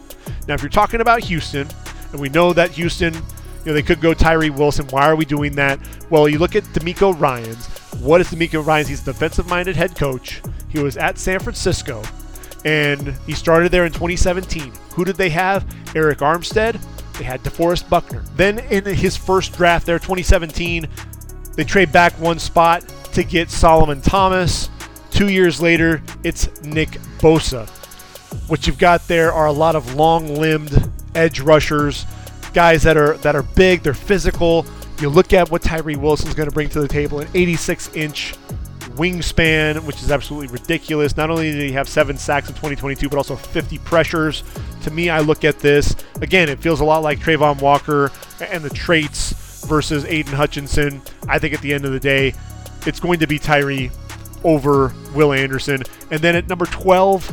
[0.48, 1.68] Now, if you're talking about Houston,
[2.12, 3.16] and we know that Houston,
[3.64, 4.86] you know, they could go Tyree Wilson.
[4.88, 5.80] Why are we doing that?
[6.10, 7.68] Well, you look at DeMeco Ryans.
[8.02, 8.90] What is DeMeco Ryans?
[8.90, 10.42] He's a defensive-minded head coach.
[10.70, 12.04] He was at San Francisco,
[12.66, 14.72] and he started there in 2017.
[14.96, 15.66] Who did they have?
[15.94, 16.82] Arik Armstead.
[17.18, 18.24] They had DeForest Buckner.
[18.36, 20.88] Then in his first draft there, 2017,
[21.56, 24.70] they trade back one spot to get Solomon Thomas.
[25.12, 27.70] Two years later, it's Nick Bosa.
[28.50, 32.08] What you've got there are a lot of long-limbed edge rushers,
[32.54, 34.66] guys that are that are big, they're physical.
[35.00, 38.36] You look at what Tyree Wilson's going to bring to the table, an 86-inch
[38.96, 41.18] wingspan, which is absolutely ridiculous.
[41.18, 44.44] Not only did he have seven sacks in 2022, but also 50 pressures.
[44.84, 46.48] To me, I look at this again.
[46.48, 51.02] It feels a lot like Travon Walker and the traits versus Aiden Hutchinson.
[51.28, 52.34] I think at the end of the day,
[52.86, 53.92] it's going to be Tyree
[54.44, 55.84] over Will Anderson.
[56.12, 57.32] And then at number 12,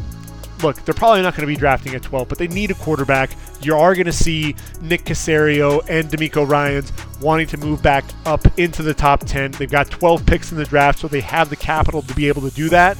[0.62, 3.30] look, they're probably not going to be drafting at 12, but they need a quarterback.
[3.60, 8.46] You are going to see Nick Caserio and DeMeco Ryans wanting to move back up
[8.58, 9.52] into the top 10.
[9.52, 12.42] They've got 12 picks in the draft, so they have the capital to be able
[12.42, 12.96] to do that.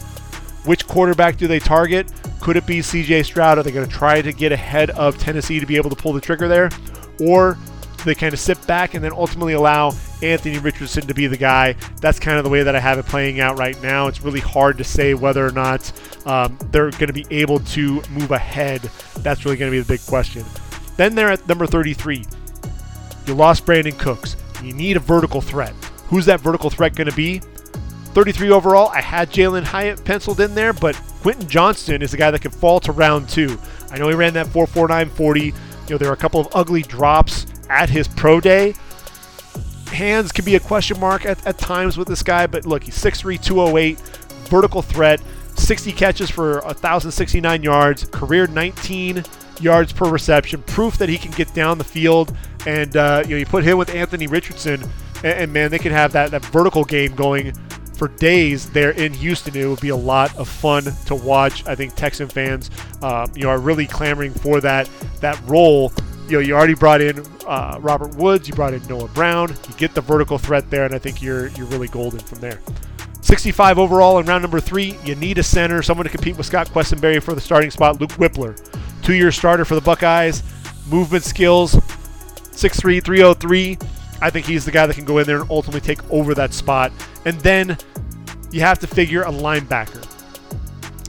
[0.65, 2.13] Which quarterback do they target?
[2.41, 3.59] Could it be CJ Stroud?
[3.59, 6.13] Are they going to try to get ahead of Tennessee to be able to pull
[6.13, 6.71] the trigger there?
[7.21, 7.57] Or
[8.05, 11.75] they kind of sit back and then ultimately allow Anthony Richardson to be the guy.
[12.01, 14.09] That's kind of the way that I have it playing out right now.
[14.09, 15.93] It's really hard to say whether or not
[16.27, 18.83] um, they're going to be able to move ahead.
[19.19, 20.45] That's really going to be the big question.
[20.97, 22.25] Then they're at number 33.
[23.27, 24.37] You lost Brandin Cooks.
[24.63, 25.73] You need a vertical threat.
[26.09, 27.41] Who's that vertical threat going to be?
[28.13, 28.89] 33 overall.
[28.89, 32.53] I had Jalin Hyatt penciled in there, but Quentin Johnston is the guy that could
[32.53, 33.59] fall to round two.
[33.91, 35.45] I know he ran that 4.4940.
[35.45, 35.53] You
[35.91, 38.75] know, there are a couple of ugly drops at his pro day.
[39.87, 42.97] Hands can be a question mark at, at times with this guy, but look, he's
[43.03, 43.99] 6'3, 208,
[44.49, 45.21] vertical threat,
[45.57, 49.25] 60 catches for 1,069 yards, career 19
[49.61, 52.37] yards per reception, proof that he can get down the field.
[52.67, 54.83] And uh, you know, you put him with Anthony Richardson,
[55.17, 57.53] and, and man, they can have that, that vertical game going
[57.95, 59.55] for days there in Houston.
[59.55, 61.67] It would be a lot of fun to watch.
[61.67, 62.71] I think Texan fans,
[63.03, 64.89] uh, you know, are really clamoring for that
[65.21, 65.93] that role
[66.31, 69.49] you know, you already brought in uh, Robert Woods, you brought in Noah Brown.
[69.51, 72.61] You get the vertical threat there, and I think you're you're really golden from there.
[73.21, 74.97] 65 overall in round number three.
[75.05, 78.01] You need a center, someone to compete with Scott Quessenberry for the starting spot.
[78.01, 78.57] Luke Wypler,
[79.03, 80.43] two-year starter for the Buckeyes,
[80.89, 83.79] movement skills, 6'3", 303.
[84.23, 86.53] I think he's the guy that can go in there and ultimately take over that
[86.53, 86.93] spot.
[87.25, 87.77] And then
[88.51, 90.07] you have to figure a linebacker.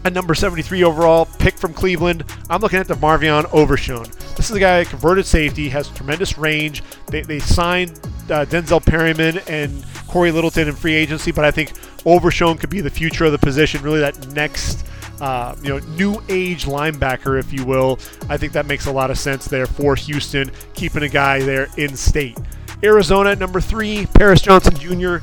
[0.04, 4.06] At number 73 overall, pick from Cleveland, I'm looking at the Marvion Overshown.
[4.36, 6.84] This is a guy converted safety, has tremendous range.
[7.08, 7.92] They, they signed
[8.30, 11.74] uh, Denzel Perryman and Cory Littleton in free agency, but I think
[12.06, 14.86] Overshown could be the future of the position, really that next
[15.22, 18.00] uh, you know, new age linebacker, if you will.
[18.28, 21.68] I think that makes a lot of sense there for Houston, keeping a guy there
[21.78, 22.38] in state.
[22.84, 25.18] Arizona number three, Paris Johnson Jr.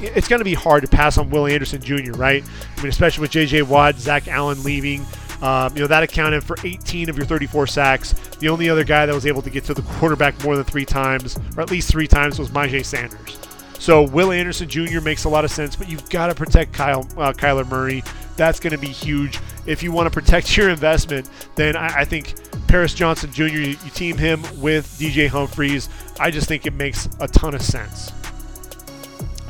[0.00, 2.44] It's going to be hard to pass on Will Anderson Jr., right?
[2.76, 3.62] I mean, especially with J.J.
[3.62, 5.06] Watt, Zach Allen leaving.
[5.42, 8.12] Um, you know, that accounted for 18 of your 34 sacks.
[8.38, 10.84] The only other guy that was able to get to the quarterback more than three
[10.84, 13.38] times, or at least three times, was Myjai Sanders.
[13.82, 15.00] So Will Anderson Jr.
[15.00, 18.04] makes a lot of sense, but you've got to protect Kyle uh, Kyler Murray.
[18.36, 19.40] That's going to be huge.
[19.66, 22.34] If you want to protect your investment, then I, I think
[22.68, 23.42] Paris Johnson Jr.
[23.42, 25.88] You, you team him with DJ Humphries.
[26.20, 28.12] I just think it makes a ton of sense.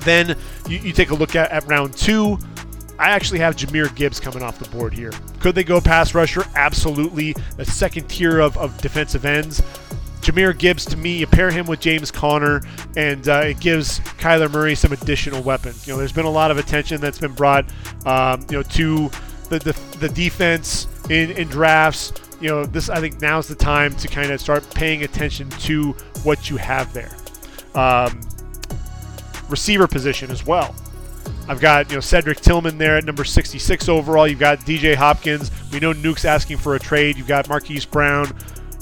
[0.00, 2.38] Then you, you take a look at, at round two.
[3.03, 5.11] I actually have Jahmyr Gibbs coming off the board here.
[5.41, 6.45] Could they go pass rusher?
[6.55, 7.35] Absolutely.
[7.59, 9.61] A second tier of, of defensive ends.
[10.21, 12.62] Jahmyr Gibbs, to me, you pair him with James Conner,
[12.97, 15.85] and uh, it gives Kyler Murray some additional weapons.
[15.85, 17.65] You know, there's been a lot of attention that's been brought,
[18.07, 19.11] um, you know, to
[19.49, 22.12] the, the, the defense in, in drafts.
[22.41, 25.91] You know, this I think now's the time to kind of start paying attention to
[26.23, 27.17] what you have there.
[27.75, 28.21] Um,
[29.49, 30.73] receiver position as well.
[31.48, 34.28] I've got you know Cedric Tillman there at number 66 overall.
[34.28, 35.50] You've got DJ Hopkins.
[35.72, 37.16] We know Nuke's asking for a trade.
[37.16, 38.26] You've got Marquise Brown,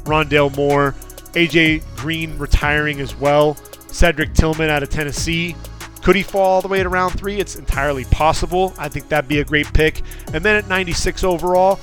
[0.04, 0.94] Rondale Moore,
[1.32, 3.54] AJ Green retiring as well.
[3.88, 5.56] Cedric Tillman out of Tennessee.
[6.02, 7.38] Could he fall all the way to round three?
[7.38, 8.72] It's entirely possible.
[8.78, 10.02] I think that'd be a great pick.
[10.32, 11.78] And then at 96 overall,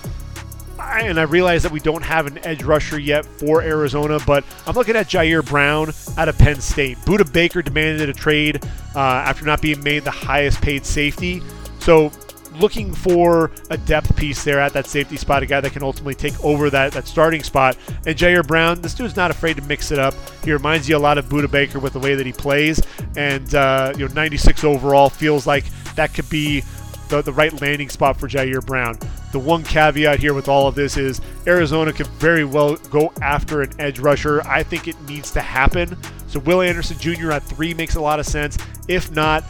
[0.80, 4.76] and I realize that we don't have an edge rusher yet for Arizona, but I'm
[4.76, 6.98] looking at Ji'Ayir Brown out of Penn State.
[7.00, 8.64] Budda Baker demanded a trade
[8.96, 11.42] uh, after not being made the highest paid safety.
[11.80, 12.12] So
[12.60, 16.16] looking for a depth piece there at that safety spot, a guy that can ultimately
[16.16, 17.78] take over that, that starting spot.
[18.06, 20.14] And Ji'Ayir Brown, this dude's not afraid to mix it up.
[20.44, 22.82] He reminds you a lot of Budda Baker with the way that he plays.
[23.16, 26.64] And, uh, you know, 96 overall feels like that could be
[27.10, 28.98] the, the right landing spot for Ji'Ayir Brown.
[29.32, 33.62] The one caveat here with all of this is Arizona could very well go after
[33.62, 34.42] an edge rusher.
[34.48, 35.98] I think it needs to happen.
[36.28, 37.32] So Will Anderson Jr.
[37.32, 38.58] at three makes a lot of sense.
[38.88, 39.44] If not,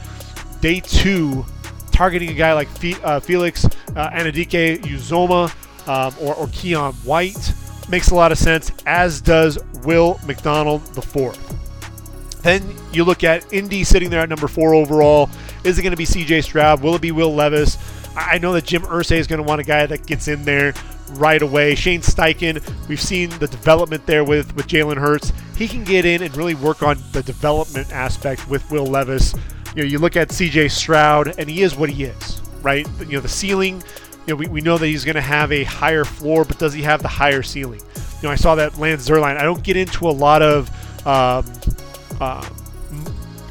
[0.62, 1.46] day two,
[1.92, 2.68] targeting a guy like
[3.04, 3.70] uh, Felix uh,
[4.12, 5.52] Anudike Uzomah
[5.88, 7.54] um, or, or Keion White
[7.90, 11.56] makes a lot of sense, as does Will McDonald the fourth.
[12.44, 15.30] Then you look at Indy sitting there at number four overall.
[15.64, 16.82] Is it going to be CJ Stroud?
[16.82, 17.78] Will it be Will Levis?
[18.16, 20.74] I know that Jim Irsay is going to want a guy that gets in there
[21.12, 21.76] right away.
[21.76, 25.32] Shane Steichen, we've seen the development there with, with Jalen Hurts.
[25.56, 29.34] He can get in and really work on the development aspect with Will Levis.
[29.76, 32.88] You know, you look at CJ Stroud, and he is what he is, right?
[33.00, 33.84] You know, the ceiling,
[34.26, 36.74] you know, we, we know that he's going to have a higher floor, but does
[36.74, 37.82] he have the higher ceiling?
[38.22, 39.38] You know, I saw that Lance Zierlein.
[39.38, 40.70] I don't get into a lot of
[41.06, 41.46] um,
[42.20, 42.48] uh,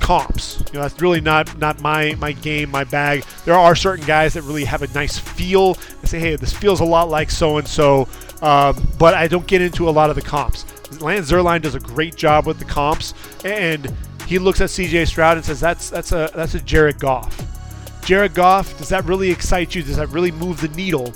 [0.06, 0.62] comps.
[0.68, 3.24] You know, that's really not not my my game, my bag.
[3.44, 5.76] There are certain guys that really have a nice feel.
[6.00, 8.06] I say, hey, this feels a lot like so and so,
[8.40, 10.64] but I don't get into a lot of the comps.
[11.02, 13.14] Lance Zierlein does a great job with the comps,
[13.44, 13.92] and
[14.28, 15.06] he looks at C.J.
[15.06, 17.42] Stroud and says, "That's that's a that's a Jared Goff."
[18.04, 19.82] Jared Goff, does that really excite you?
[19.82, 21.12] Does that really move the needle?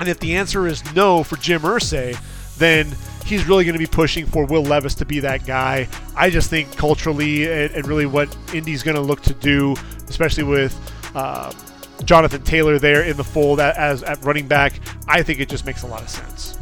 [0.00, 2.18] And if the answer is no for Jim Irsay,
[2.56, 2.96] then
[3.28, 5.86] he's really going to be pushing for Will Levis to be that guy.
[6.16, 9.76] I just think culturally and, and really what Indy's going to look to do,
[10.08, 10.74] especially with
[11.14, 11.52] uh,
[12.04, 15.82] Jonathan Taylor there in the fold as at running back, I think it just makes
[15.82, 16.58] a lot of sense.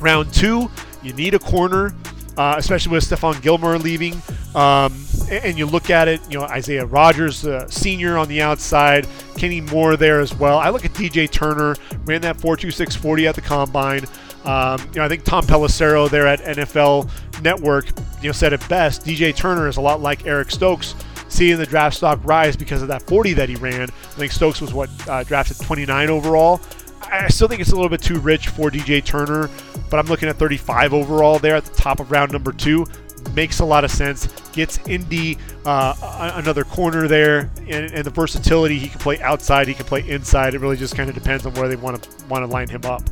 [0.00, 0.70] Round two,
[1.02, 1.94] you need a corner,
[2.36, 4.14] uh, especially with Stephon Gilmore leaving.
[4.54, 4.94] Um,
[5.30, 9.60] and, you look at it, you know, Isaiah Rodgers, uh, senior on the outside, Kenny
[9.60, 10.58] Moore there as well.
[10.58, 14.04] I look at DJ Turner, ran that 4.2640 at the combine.
[14.46, 17.10] Um, you know, I think Tom Pelissero there at NFL
[17.42, 17.86] Network,
[18.22, 19.04] you know, said it best.
[19.04, 20.94] DJ Turner is a lot like Eric Stokes,
[21.28, 23.82] seeing the draft stock rise because of that 40 that he ran.
[23.82, 26.60] I think Stokes was what uh, drafted 29 overall.
[27.02, 29.50] I still think it's a little bit too rich for DJ Turner,
[29.90, 32.86] but I'm looking at 35 overall there at the top of round number two.
[33.34, 34.28] Makes a lot of sense.
[34.52, 38.78] Gets Indy uh, another corner there, and, and, the versatility.
[38.78, 40.54] He can play outside, he can play inside.
[40.54, 42.82] It really just kind of depends on where they want to want to line him
[42.84, 43.02] up.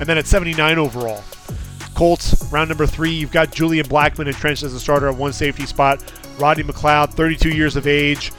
[0.00, 1.22] And then at 79 overall,
[1.94, 5.66] Colts, round number three, you've got Julian Blackmon entrenched as a starter at one safety
[5.66, 6.02] spot.
[6.38, 8.32] Rodney McLeod, 32 years of age.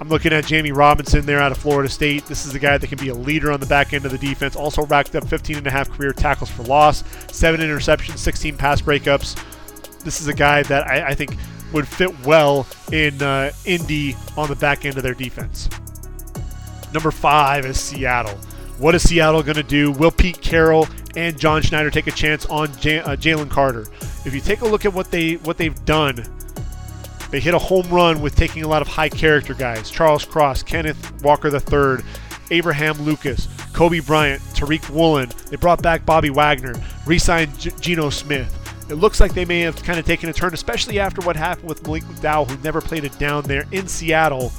[0.00, 2.26] I'm looking at Jammie Robinson there out of Florida State.
[2.26, 4.18] This is a guy that can be a leader on the back end of the
[4.18, 4.54] defense.
[4.54, 8.80] Also racked up 15 and a half career tackles for loss, seven interceptions, 16 pass
[8.80, 9.36] breakups.
[10.04, 11.36] This is a guy that I, I think
[11.72, 15.68] would fit well in uh, Indy on the back end of their defense.
[16.92, 18.38] Number five is Seattle.
[18.78, 19.90] What is Seattle going to do?
[19.90, 20.86] Will Pete Carroll
[21.16, 23.86] and John Schneider take a chance on J- uh, Jalen Carter?
[24.24, 26.24] If you take a look at what they what they've done,
[27.30, 30.62] they hit a home run with taking a lot of high character guys: Charles Cross,
[30.62, 32.04] Kenneth Walker III,
[32.50, 35.30] Abraham Lucas, Coby Bryant, Tariq Woolen.
[35.50, 38.54] They brought back Bobby Wagner, re-signed G- Geno Smith.
[38.88, 41.68] It looks like they may have kind of taken a turn, especially after what happened
[41.68, 44.52] with Malik McDowell, who never played it down there in Seattle.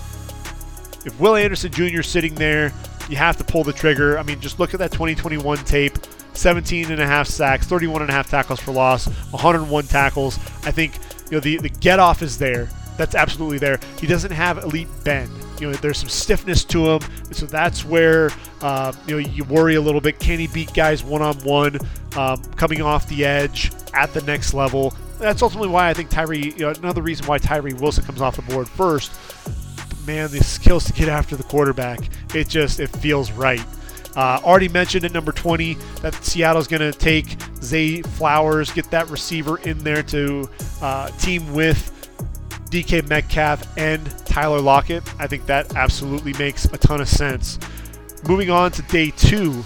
[1.06, 2.02] If Will Anderson Jr.
[2.02, 2.74] sitting there
[3.10, 4.18] you have to pull the trigger.
[4.18, 5.98] I mean, just look at that 2021 tape
[6.34, 10.38] 17 and a half sacks, 31 and a half tackles for loss, 101 tackles.
[10.64, 10.94] I think
[11.26, 12.70] you know the the get off is there.
[12.98, 13.80] That's absolutely there.
[14.00, 15.32] He doesn't have elite bend.
[15.60, 18.30] You know, there's some stiffness to him, so that's where
[18.62, 20.20] uh, you know you worry a little bit.
[20.20, 21.80] Can he beat guys one on one,
[22.56, 24.94] coming off the edge at the next level?
[25.18, 26.54] That's ultimately why I think Tyree.
[26.56, 29.12] You know, another reason why Tyree Wilson comes off the board first
[30.10, 32.00] man, the skills to get after the quarterback,
[32.34, 33.64] it just it feels right.
[34.16, 39.08] Uh, already mentioned at number 20 that Seattle's going to take Zay Flowers, get that
[39.10, 40.50] receiver in there to
[40.82, 41.96] uh, team with
[42.72, 45.04] DK Metcalf and Tyler Lockett.
[45.22, 47.60] I think that absolutely makes a ton of sense.
[48.28, 49.64] Moving on to day two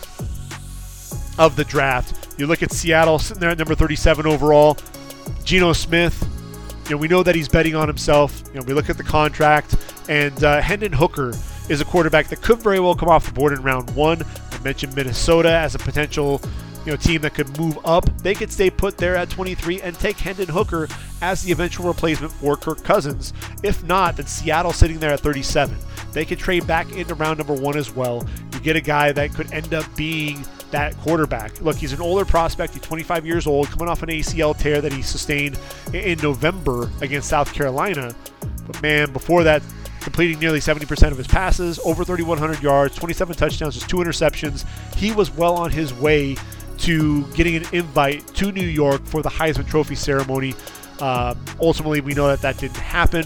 [1.38, 4.78] of the draft, you look at Seattle sitting there at number 37 overall.
[5.46, 6.22] Geno Smith,
[6.89, 8.44] you know, we know that he's betting on himself.
[8.48, 9.78] You know, we look at the contract,
[10.10, 11.34] and uh, Hendon Hooker
[11.70, 14.24] is a quarterback that could very well come off the board in round one.
[14.51, 16.41] I mentioned Minnesota as a potential
[16.86, 18.06] you know team that could move up.
[18.20, 20.88] They could stay put there at 23 and take Hendon Hooker
[21.22, 23.34] as the eventual replacement for Kirk Cousins.
[23.64, 25.76] If not, then Seattle sitting there at 37.
[26.12, 28.28] They could trade back into round number one as well.
[28.54, 31.62] You get a guy that could end up being that quarterback.
[31.62, 32.74] Look, he's an older prospect.
[32.74, 35.58] He's 25 years old, coming off an ACL tear that he sustained
[35.93, 38.14] in November against South Carolina.
[38.68, 39.62] But man, before that,
[40.04, 44.66] completing nearly 70% of his passes, over 3,100 yards, 27 touchdowns, just two interceptions.
[44.95, 46.36] He was well on his way
[46.80, 50.54] to getting an invite to New York for the Heisman Trophy ceremony.
[50.99, 53.26] Uh, ultimately, we know that that didn't happen.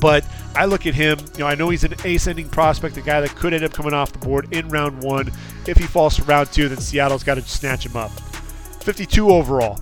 [0.00, 0.24] But
[0.56, 3.30] I look at him, you know, I know he's an ascending prospect, a guy that
[3.30, 5.30] could end up coming off the board in round one.
[5.66, 8.10] If he falls to round two, then Seattle's got to snatch him up.
[8.82, 9.80] 52 overall.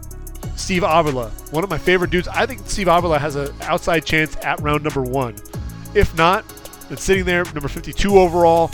[0.62, 2.28] Steve Avila, one of my favorite dudes.
[2.28, 5.34] I think Steve Avila has an outside chance at round number one.
[5.92, 6.48] If not,
[6.88, 8.70] then sitting there, number 52 overall.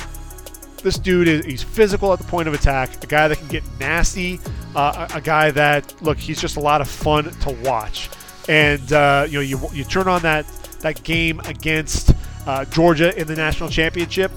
[0.83, 3.65] This dude is he's physical at the point of attack, a guy that can get
[3.81, 4.39] nasty,
[4.77, 8.11] uh, a, a, guy that look he's just a lot of fun to watch.
[8.51, 10.47] And uh, you know you you turn on that
[10.81, 12.13] that game against
[12.47, 14.31] uh, Georgia in the national championship.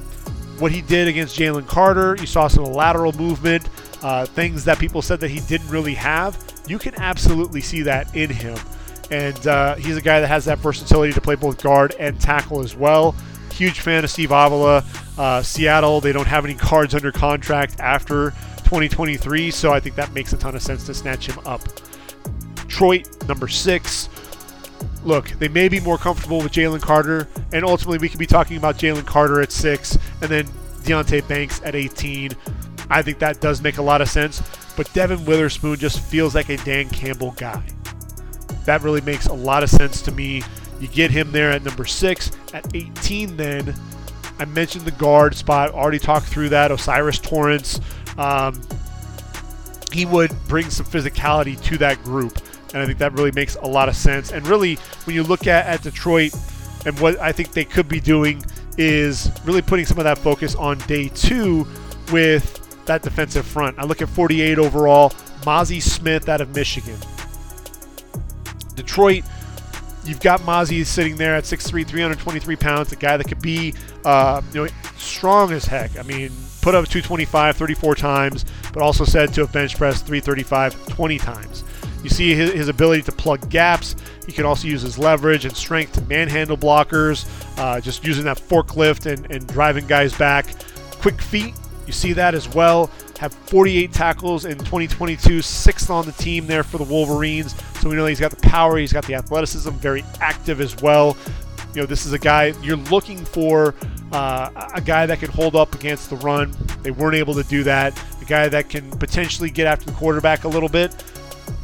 [0.58, 3.68] What he did against Jalen Carter, you saw some lateral movement,
[4.02, 6.51] uh, things that people said that he didn't really have.
[6.68, 8.57] You can absolutely see that in him.
[9.09, 12.62] And uh, he's a guy that has that versatility to play both guard and tackle
[12.62, 13.16] as well.
[13.51, 14.84] Huge fan of Steve Avila.
[15.18, 18.32] Uh, Seattle, they don't have any cards under contract after
[18.64, 21.62] 2023, so I think that makes a ton of sense to snatch him up.
[22.55, 24.07] Detroit, number six
[25.03, 28.57] look, they may be more comfortable with Jalen Carter, and ultimately we could be talking
[28.57, 30.45] about Jalen Carter at six, and then
[30.84, 32.32] Deonte Banks at 18.
[32.89, 34.41] I think that does make a lot of sense,
[34.76, 37.64] but Devon Witherspoon just feels like a Dan Campbell guy.
[38.66, 40.44] That really makes a lot of sense to me.
[40.80, 42.32] You get him there at number six.
[42.54, 43.76] At 18, then,
[44.40, 46.72] I mentioned the guard spot, already talked through that.
[46.72, 47.80] O'Cyrus Torrence.
[48.18, 48.60] Um,
[49.92, 52.40] he would bring some physicality to that group
[52.74, 54.32] and I think that really makes a lot of sense.
[54.32, 56.34] And really, when you look at, at Detroit
[56.86, 58.44] and what I think they could be doing
[58.78, 61.68] is really putting some of that focus on day two
[62.12, 62.61] with
[62.92, 63.80] that defensive front.
[63.80, 65.12] I look at 48 overall,
[65.46, 66.98] Mazi Smith out of Michigan.
[68.76, 69.24] Detroit,
[70.04, 73.74] you've got Mazi sitting there at 6'3", 323 pounds, a guy that could be,
[74.04, 75.98] uh, you know, strong as heck.
[75.98, 76.32] I mean,
[76.62, 81.64] put up 225 34 times, but also said to have bench pressed 335 20 times.
[82.04, 83.96] You see his, his, ability to plug gaps.
[84.26, 87.26] He can also use his leverage and strength to manhandle blockers,
[87.60, 90.48] uh, just using that forklift and, and driving guys back.
[91.00, 91.54] Quick feet,
[91.86, 92.90] you see that as well.
[93.20, 97.56] Have 48 tackles in 2022, sixth on the team there for the Wolverines.
[97.80, 101.18] So we know he's got the power, he's got the athleticism, very active as well.
[101.74, 103.76] You know, this is a guy you're looking for
[104.12, 106.54] uh, a guy that can hold up against the run.
[106.82, 107.98] They weren't able to do that.
[108.22, 110.92] A guy that can potentially get after the quarterback a little bit.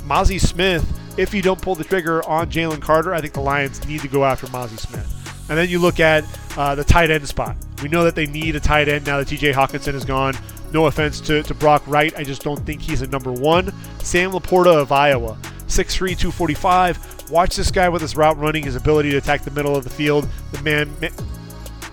[0.05, 0.85] Mazi Smith,
[1.17, 4.07] if you don't pull the trigger on Jalen Carter, I think the Lions need to
[4.07, 5.16] go after Mazi Smith.
[5.49, 6.25] And then you look at
[6.57, 7.55] uh, the tight end spot.
[7.81, 10.35] We know that they need a tight end now that TJ Hockenson is gone.
[10.73, 12.13] No offense to, to Brock Wright.
[12.17, 13.73] I just don't think he's a number one.
[13.99, 15.37] Sam LaPorta of Iowa,
[15.67, 17.31] 6'3, 245.
[17.31, 19.89] Watch this guy with his route running, his ability to attack the middle of the
[19.89, 20.27] field.
[20.51, 20.93] The man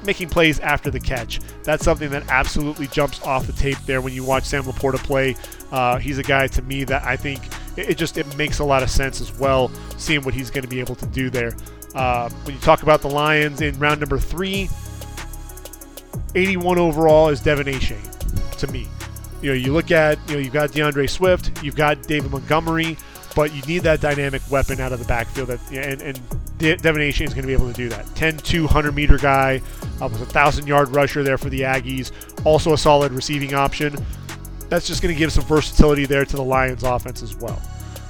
[0.04, 1.40] making plays after the catch.
[1.62, 5.36] That's something that absolutely jumps off the tape there when you watch Sam LaPorta play.
[5.72, 7.40] Uh, he's a guy to me that I think
[7.76, 10.62] it, it, just it makes a lot of sense as well, seeing what he's going
[10.62, 11.56] to be able to do there.
[11.94, 14.68] Uh, when you talk about the Lions in round number three,
[16.34, 18.88] 81 overall is De'Von Achane to me.
[19.42, 22.96] You know, you look at you know you've got D'Andre Swift, you've got David Montgomery,
[23.36, 25.48] but you need that dynamic weapon out of the backfield.
[25.48, 26.18] That and, and
[26.58, 28.06] De'Von Achane is going to be able to do that.
[28.16, 29.60] 10 200 meter guy,
[30.00, 32.10] uh, a thousand yard rusher there for the Aggies.
[32.44, 33.94] Also a solid receiving option.
[34.68, 37.60] That's just going to give some versatility there to the Lions offense as well.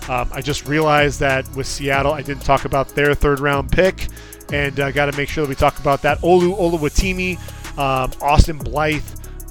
[0.09, 4.09] Um, I just realized that with Seattle, I didn't talk about their third round pick,
[4.53, 6.19] and uh, got to make sure that we talk about that.
[6.21, 7.39] Olu Oluwatimi,
[7.79, 9.03] um, Austin Blythe,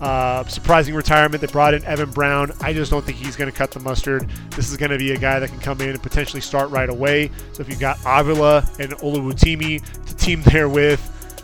[0.03, 1.41] uh, surprising retirement.
[1.41, 2.51] They brought in Evan Brown.
[2.61, 4.29] I just don't think he's going to cut the mustard.
[4.51, 6.89] This is going to be a guy that can come in and potentially start right
[6.89, 7.31] away.
[7.53, 11.01] So if you've got Avila and Oluwatimi to team there with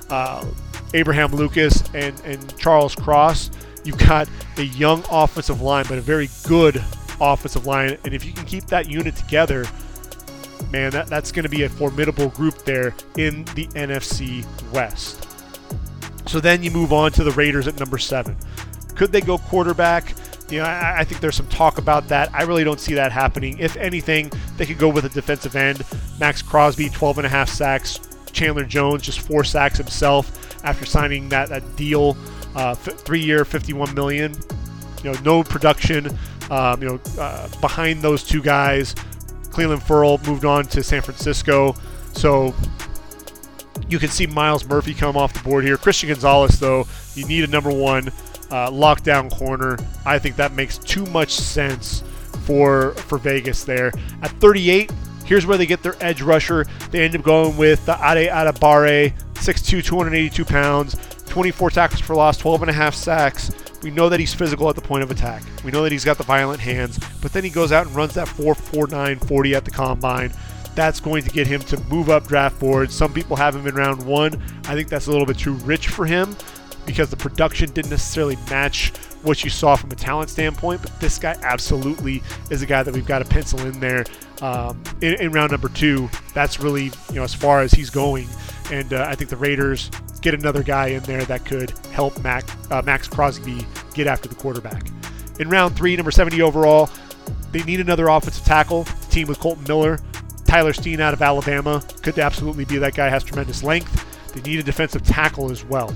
[0.10, 0.46] uh,
[0.94, 3.50] Abraham Lucas and, and Charles Cross,
[3.86, 6.84] you've got a young offensive line, but a very good
[7.22, 7.98] offensive line.
[8.04, 9.66] And if you can keep that unit together,
[10.72, 15.28] man, that, that's going to be a formidable group there in the NFC West.
[16.28, 18.38] So then you move on to the Raiders at number seven.
[18.96, 20.14] Could they go quarterback?
[20.50, 22.34] You know, I, I, think there's some talk about that.
[22.34, 23.58] I really don't see that happening.
[23.60, 25.84] If anything, they could go with a defensive end.
[26.20, 28.00] Maxx Crosby, 12 and a half sacks.
[28.32, 32.18] Chandler Jones, just four sacks himself after signing that, that deal,
[32.56, 34.34] uh, f- three-year, 51 million.
[35.04, 36.18] You know, no production.
[36.50, 38.96] Um, you know, uh, behind those two guys,
[39.50, 41.76] Clelin Ferrell moved on to San Francisco.
[42.14, 42.56] So
[43.88, 45.78] you can see Myles Murphy come off the board here.
[45.78, 46.86] Christian Gonzalez, though,
[47.16, 48.12] you need a number one.
[48.52, 49.78] uh, lockdown corner.
[50.08, 52.02] I think that makes too much sense
[52.46, 53.92] for for Vegas there.
[54.24, 54.92] At 38,
[55.24, 56.66] here's where they get their edge rusher.
[56.90, 60.96] They end up going with the Ade Adebawore, 6'2", 282 pounds,
[61.28, 63.52] 24 tackles for loss, 12 and a half sacks.
[63.82, 65.44] We know that he's physical at the point of attack.
[65.64, 68.14] We know that he's got the violent hands, but then he goes out and runs
[68.16, 70.34] that 4.49 40 at the combine.
[70.76, 72.94] That's going to get him to move up draft boards.
[72.94, 74.42] Some people have him in round one.
[74.66, 76.36] I think that's a little bit too rich for him
[76.86, 78.94] because the production didn't necessarily match
[79.24, 80.82] what you saw from a talent standpoint.
[80.82, 84.06] But this guy absolutely is a guy that we've got to pencil in there
[84.42, 86.10] um, in, in, round number two.
[86.34, 88.28] That's really you know as far as he's going,
[88.72, 89.90] and uh, I think the Raiders
[90.22, 94.36] get another guy in there that could help Mac, uh, Maxx Crosby get after the
[94.36, 94.88] quarterback.
[95.40, 96.90] In round three, number 70 overall,
[97.52, 98.84] they need another offensive tackle.
[98.84, 100.00] The team with Kolton Miller,
[100.46, 103.08] Tyler Steen out of Alabama could absolutely be that guy.
[103.08, 104.34] Has tremendous length.
[104.34, 105.94] They need a defensive tackle as well.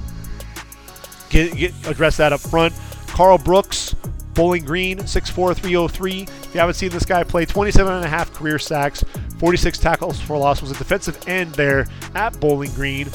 [1.29, 2.73] Get, get address that up front.
[3.13, 3.95] Karl Brooks,
[4.33, 6.21] Bowling Green, 6'4", 303.
[6.23, 9.03] If you haven't seen this guy play, 27 and a half career sacks,
[9.37, 10.61] 46 tackles for loss.
[10.61, 13.07] Was a defensive end there at Bowling Green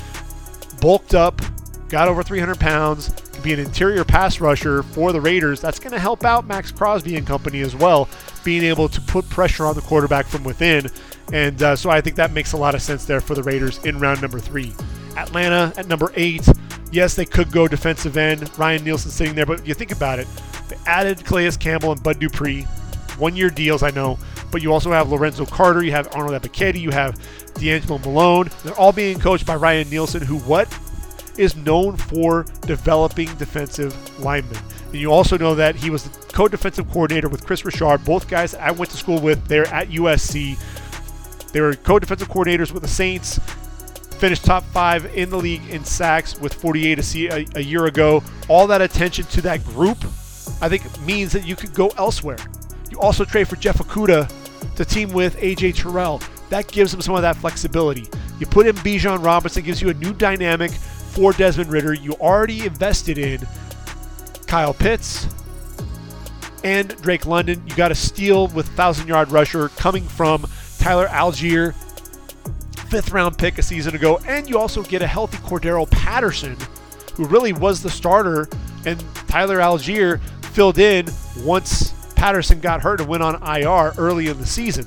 [0.81, 1.41] bulked up,
[1.89, 5.61] got over 300 pounds, could be an interior pass rusher for the Raiders.
[5.61, 8.09] That's going to help out Maxx Crosby and company as well,
[8.45, 10.89] being able to put pressure on the quarterback from within.
[11.33, 13.85] And uh, so I think that makes a lot of sense there for the Raiders
[13.85, 14.73] in round number three.
[15.17, 16.47] Atlanta at number eight.
[16.91, 18.51] Yes, they could go defensive end.
[18.59, 20.27] Ryan Nielsen sitting there, but you think about it.
[20.69, 22.63] They added Calais Campbell and Bud Dupree.
[23.19, 24.19] One year deals, I know.
[24.51, 27.21] But you also have Lorenzo Carter, you have Arnold Ebiketie, you have
[27.55, 28.51] D'Angelo Malone.
[28.65, 30.69] They're all being coached by Ryan Nielsen, who what
[31.37, 34.59] is known for developing defensive linemen.
[34.87, 38.55] And you also know that he was the co-defensive coordinator with Kris Richard, both guys
[38.55, 40.59] I went to school with there at USC.
[41.53, 43.39] They were co-defensive coordinators with the Saints.
[44.19, 48.23] Finished top five in the league in sacks with 48 a, a year ago.
[48.49, 49.99] All that attention to that group,
[50.61, 52.39] I think, means that you could go elsewhere.
[52.91, 54.31] You also trade for Jeff Okudah
[54.75, 56.21] to team with AJ Terrell.
[56.51, 58.09] That gives him some of that flexibility.
[58.41, 61.95] You put in Bijan Robinson, gives you a new dynamic for Desmond Ridder.
[61.95, 63.47] You already invested in
[64.47, 65.27] Kyle Pitts
[66.65, 67.63] and Drake London.
[67.67, 70.47] You got a steal with 1,000 yard rusher coming from
[70.79, 71.75] Tyler Allgeier,
[72.89, 74.19] fifth round pick a season ago.
[74.27, 76.57] And you also get a healthy Cordarrelle Patterson,
[77.15, 78.49] who really was the starter,
[78.87, 80.21] and Tyler Allgeier
[80.53, 81.07] filled in
[81.39, 84.87] once Patterson got hurt and went on IR early in the season.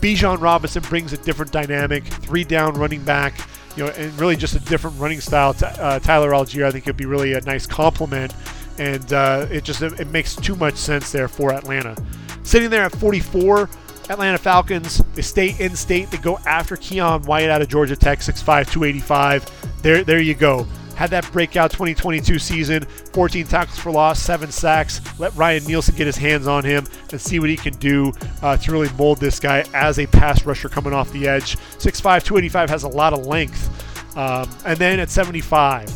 [0.00, 3.34] Bijan Robinson brings a different dynamic, three down running back,
[3.76, 5.54] you know, and really just a different running style.
[5.62, 8.34] Uh, Tyler Allgeier, I think, would be really a nice compliment,
[8.78, 11.96] and uh, it just it makes too much sense there for Atlanta.
[12.42, 13.68] Sitting there at 44,
[14.10, 15.02] Atlanta Falcons.
[15.14, 16.10] They stay in state.
[16.10, 19.82] They go after Keion White out of Georgia Tech, 6'5", 285.
[19.82, 20.66] There, there you go
[21.00, 22.84] had that breakout 2022 season
[23.14, 25.00] 14 tackles for loss, seven sacks.
[25.18, 28.58] Let Ryan Nielsen get his hands on him and see what he can do uh,
[28.58, 31.56] to really mold this guy as a pass rusher coming off the edge.
[31.78, 33.70] 6'5, 285 has a lot of length.
[34.14, 35.86] Um, and then at 75,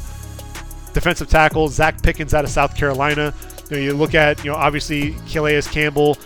[0.94, 3.34] defensive tackle Zacch Pickens out of South Carolina.
[3.68, 6.16] You, know, you look at, you know, obviously Calais Campbell,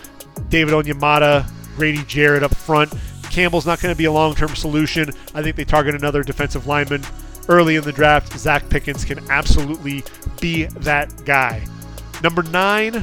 [0.47, 1.45] David Onyemata,
[1.79, 2.93] Grady Jarrett up front.
[3.31, 5.09] Campbell's not going to be a long-term solution.
[5.33, 7.03] I think they target another defensive lineman
[7.49, 10.03] early in the draft, Zacch Pickens can absolutely
[10.39, 11.65] be that guy.
[12.23, 12.93] Number nine,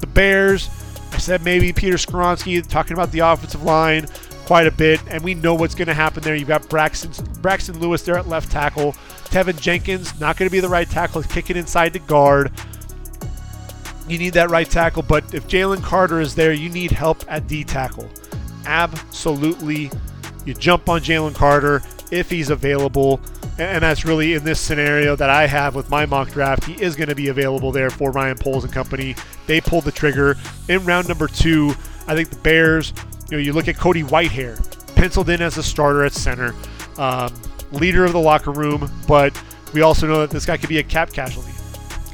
[0.00, 0.68] the Bears.
[1.12, 4.06] I said maybe Peter Skoronski talking about the offensive line
[4.46, 6.34] quite a bit, and we know what's going to happen there.
[6.34, 7.12] You've got Braxton,
[7.42, 8.92] Braxton Lewis there at left tackle.
[9.26, 12.50] Teven Jenkins, not going to be the right tackle, kicking inside to guard.
[14.08, 17.46] You need that right tackle, but if Jalen Carter is there, you need help at
[17.46, 18.10] D tackle.
[18.66, 19.90] Absolutely.
[20.44, 23.20] You jump on Jalen Carter if he's available
[23.58, 26.64] and that's really in this scenario that I have with my mock draft.
[26.64, 29.14] He is going to be available there for Ryan Poles and company.
[29.46, 30.36] They pulled the trigger
[30.68, 31.74] in round number two.
[32.06, 32.92] I think the Bears.
[33.30, 36.54] You know, you look at Cody Whitehair, penciled in as a starter at center,
[36.98, 37.32] um,
[37.72, 39.40] leader of the locker room, but
[39.72, 41.52] we also know that this guy could be a cap casualty.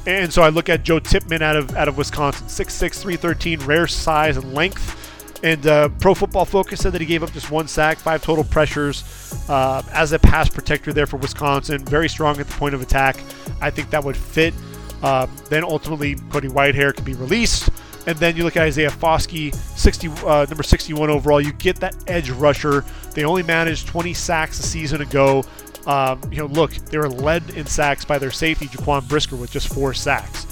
[0.09, 3.85] And so I look at Joe Tippmann out of out of Wisconsin, 6'6", 313, rare
[3.85, 4.95] size and length.
[5.43, 8.43] And uh, Pro Football Focus said that he gave up just one sack, five total
[8.43, 9.03] pressures
[9.47, 11.85] uh, as a pass protector there for Wisconsin.
[11.85, 13.17] Very strong at the point of attack.
[13.61, 14.55] I think that would fit.
[15.03, 17.69] Uh, then ultimately, Cody Whitehair can be released.
[18.07, 21.39] And then you look at Isaiah Foskey, 60, uh, number 61 overall.
[21.39, 22.83] You get that edge rusher.
[23.13, 25.45] They only managed 20 sacks a season ago.
[25.89, 29.49] Um, you know, look, they were led in sacks by their safety, Jaquan Brisker, with
[29.49, 30.45] just four sacks.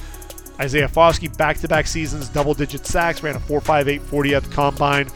[0.59, 4.49] Isaiah Foskey, back to back seasons, double digit sacks, ran a 4.58 40 at the
[4.49, 5.07] combine.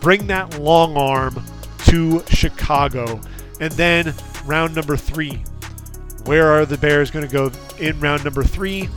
[0.00, 1.44] Bring that long arm
[1.84, 3.20] to Chicago.
[3.60, 4.14] And then
[4.46, 5.44] round number three.
[6.24, 8.88] Where are the Bears going to go in round number three?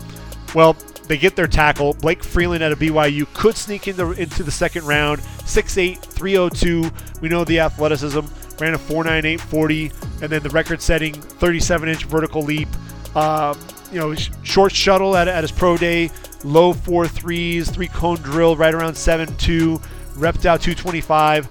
[0.55, 0.78] Well,
[1.09, 1.95] they get their tackle.
[1.95, 5.19] Blake Freeland out of BYU could sneak into the second round.
[5.19, 6.89] 6'8", 302.
[7.19, 8.22] We know the athleticism.
[8.62, 9.91] Ran a 4.98 40,
[10.22, 12.68] and then the record-setting 37-inch vertical leap.
[13.16, 13.57] Um,
[13.91, 16.12] you know, short shuttle at, at his pro day.
[16.43, 19.80] Low four threes, three cone drill, right around 7'2".
[20.14, 21.49] Repped out 225,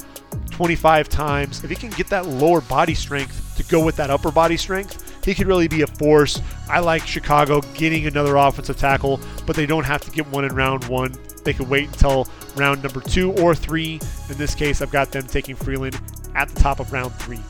[0.51, 1.65] 25 times.
[1.65, 5.25] If he can get that lower body strength to go with that upper body strength,
[5.25, 6.41] he could really be a force.
[6.69, 10.55] I like Chicago getting another offensive tackle, but they don't have to get one in
[10.55, 11.15] round one.
[11.45, 14.01] They could wait until round number two or three.
[14.29, 16.01] In this case, I've got them taking Freeland
[16.35, 17.41] at the top of round three.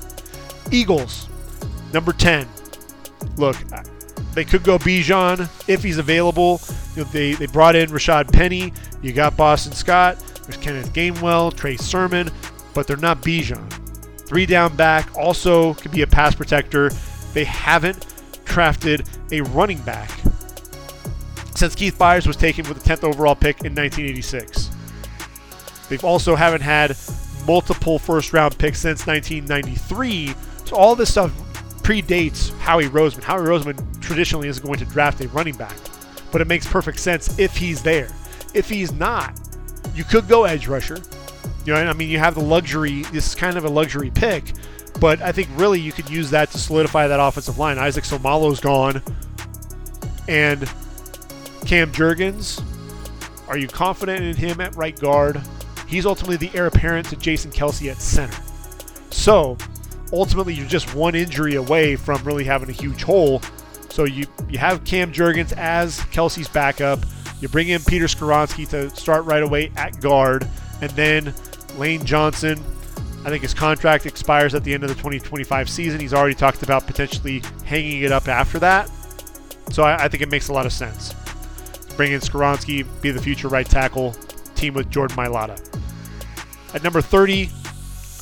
[0.70, 1.28] Eagles,
[1.92, 2.46] number 10.
[3.36, 3.56] Look,
[4.34, 6.60] they could go Bijan if he's available.
[6.94, 8.72] You know, they, they brought in Rashaad Penny.
[9.02, 10.18] You got Boston Scott.
[10.44, 12.30] There's Kenneth Gainwell, Trey Sermon,
[12.74, 13.70] but they're not Bijan.
[14.26, 16.90] Three down back also could be a pass protector
[17.32, 18.06] they haven't
[18.44, 20.10] drafted a running back
[21.60, 24.70] since Keith Byars was taken with the 10th overall pick in 1986.
[25.88, 26.96] They've also haven't had
[27.46, 30.34] multiple first round picks since 1993.
[30.64, 31.32] So all this stuff
[31.82, 33.22] predates Howie Roseman.
[33.22, 35.76] Howie Roseman traditionally is going to draft a running back,
[36.32, 38.08] but it makes perfect sense if he's there.
[38.54, 39.38] If he's not,
[39.94, 40.98] you could go edge rusher.
[41.66, 43.02] You know, I mean, you have the luxury.
[43.12, 44.54] This is kind of a luxury pick
[44.98, 47.78] but I think really you could use that to solidify that offensive line.
[47.78, 49.02] Isaac Seumalo's gone.
[50.28, 50.70] And
[51.66, 52.62] Cam Jurgens,
[53.48, 55.40] are you confident in him at right guard?
[55.86, 58.36] He's ultimately the heir apparent to Jason Kelce at center.
[59.10, 59.56] So
[60.12, 63.42] ultimately you're just one injury away from really having a huge hole.
[63.88, 67.00] So you, you have Cam Jurgens as Kelce's backup.
[67.40, 70.46] You bring in Peter Skoronski to start right away at guard.
[70.80, 71.34] And then
[71.76, 72.62] Lane Johnson
[73.22, 76.00] I think his contract expires at the end of the 2025 season.
[76.00, 78.90] He's already talked about potentially hanging it up after that.
[79.70, 81.14] So I, I think it makes a lot of sense.
[82.00, 84.12] Bring in Skoronski, be the future right tackle,
[84.54, 85.60] team with Jordan Mailata.
[86.74, 87.50] At number 30,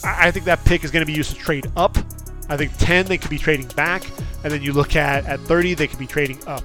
[0.03, 1.97] I think that pick is going to be used to trade up.
[2.49, 4.03] I think 10, they could be trading back.
[4.43, 6.65] And then you look at at 30, they could be trading up.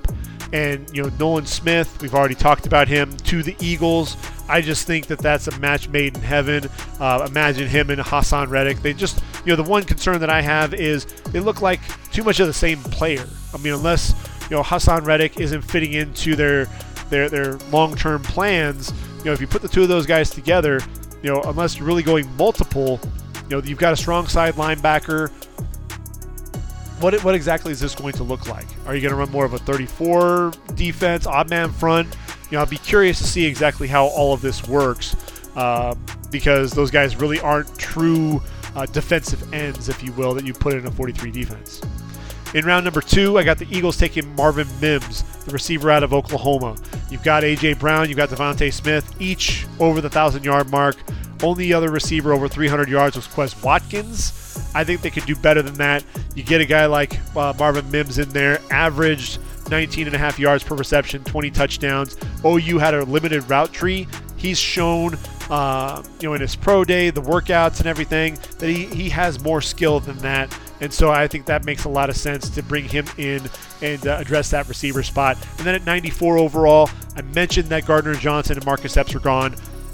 [0.54, 4.18] And, you know, Nolan Smith, we've already talked about him to the Eagles.
[4.50, 6.68] I just think that that's a match made in heaven.
[7.00, 8.82] Uh, imagine him and Haason Reddick.
[8.82, 11.80] They just, you know, the one concern that I have is they look like
[12.12, 13.28] too much of the same player.
[13.54, 14.16] I mean, unless
[14.50, 16.68] you know Haason Reddick isn't fitting into their
[17.14, 18.92] their their long-term plans.
[19.20, 20.80] You know, if you put the two of those guys together,
[21.22, 23.00] you know, unless you're really going multiple,
[23.44, 25.32] you know, you've got a strong side linebacker.
[27.00, 28.68] What, what exactly is this going to look like?
[28.86, 32.16] Are you going to run more of a 34 defense, odd man front?
[32.54, 35.16] you know, I'd be curious to see exactly how all of this works
[35.56, 35.96] uh,
[36.30, 38.44] because those guys really aren't true
[38.76, 41.82] uh, defensive ends, if you will, that you put in a 43 defense.
[42.54, 46.14] In round number two, I got the Eagles taking Marvin Mims, the receiver out of
[46.14, 46.76] Oklahoma.
[47.10, 47.74] You've got A.J.
[47.76, 50.96] Brown, you've got DeVonta Smith, each over the 1,000 yard mark.
[51.42, 54.72] Only other receiver over 300 yards was Quez Watkins.
[54.76, 56.06] I think they could do better than that.
[56.36, 59.40] You get a guy like uh, Marvin Mims in there, averaged
[59.70, 62.18] 19 and a half yards per reception, 20 touchdowns.
[62.46, 64.08] OU had a limited route tree.
[64.38, 65.18] He's shown,
[65.50, 69.42] uh, you know, in his pro day, the workouts and everything, that he, he has
[69.42, 70.56] more skill than that.
[70.84, 73.42] And so I think that makes a lot of sense to bring him in
[73.82, 75.38] and uh, address that receiver spot.
[75.58, 79.54] And then at 94 overall, I mentioned that Gardner Johnson and Marcus Epps are gone.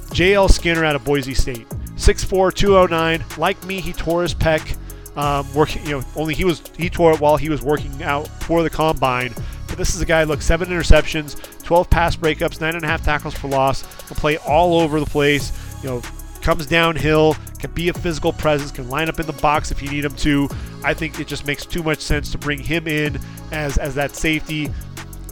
[0.10, 1.70] JL Skinner out of Boise State.
[1.70, 3.24] 6'4, 209.
[3.38, 4.78] Like me, he tore his pec.
[5.16, 8.28] Um, working, you know, only he was he tore it while he was working out
[8.42, 9.32] for the combine.
[9.68, 13.06] But this is a guy, look, seven interceptions, 12 pass breakups, nine and a half
[13.06, 15.52] tackles for loss, can play all over the place,
[15.84, 16.02] you know,
[16.50, 19.90] comes downhill, can be a physical presence, can line up in the box if you
[19.92, 20.50] need him to.
[20.84, 23.20] I think it just makes too much sense to bring him in
[23.52, 24.72] as, as that safety.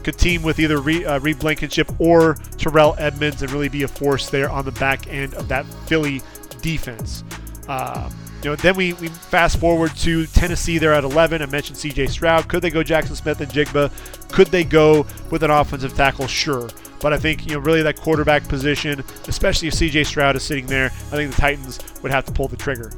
[0.03, 3.87] Could team with either Reed, uh, Reed Blankenship or Terrell Edmunds and really be a
[3.87, 6.21] force there on the back end of that Philly
[6.61, 7.23] defense.
[7.67, 8.11] Uh,
[8.43, 10.77] you know, then we, we fast forward to Tennessee.
[10.77, 11.41] They're at 11.
[11.41, 12.05] I mentioned C.J.
[12.07, 12.47] Stroud.
[12.47, 14.31] Could they go Jackson Smith-Njigba?
[14.31, 16.27] Could they go with an offensive tackle?
[16.27, 16.69] Sure.
[16.99, 20.05] But I think you know really that quarterback position, especially if C.J.
[20.05, 22.91] Stroud is sitting there, I think the Titans would have to pull the trigger.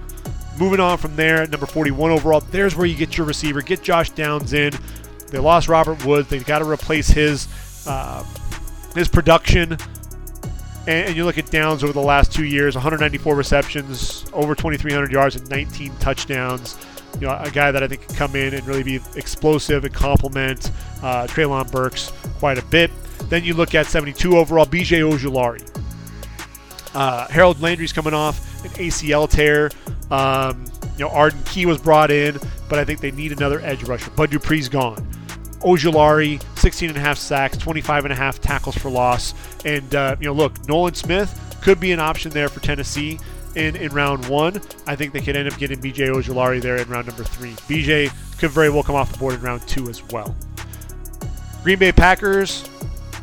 [0.58, 2.42] Moving on from there, number 41 overall.
[2.42, 3.62] There's where you get your receiver.
[3.62, 4.74] Get Josh Downs in.
[5.28, 6.30] They lost Robert Woods.
[6.30, 7.48] They've got to replace his
[7.88, 8.24] uh,
[8.96, 9.78] his production
[10.88, 15.12] and, and, you look at Downs over the last two years 194 receptions, over 2,300
[15.12, 16.78] yards, and 19 touchdowns.
[17.16, 19.94] You know, a guy that I think can come in and really be explosive and
[19.94, 20.72] complement
[21.04, 22.90] uh, Treylon Burks quite a bit.
[23.28, 25.66] Then you look at 72 overall, BJ Ojulari.
[26.96, 29.70] Uh, Harold Landry's coming off an ACL tear.
[30.10, 30.66] Um,
[30.98, 34.10] you know, Arden Key was brought in, but I think they need another edge rusher.
[34.12, 35.06] Bud Dupree's gone.
[35.62, 39.34] Ojulari, 16 and a half sacks, 25 and a half tackles for loss.
[39.66, 43.20] And, uh, you know, look, Nolan Smith could be an option there for Tennessee
[43.56, 44.62] in, in round one.
[44.88, 47.52] I think they could end up getting BJ Ojulari there in round number three.
[47.68, 50.36] BJ could very well come off the board in round two as well.
[51.64, 52.64] Green Bay Packers,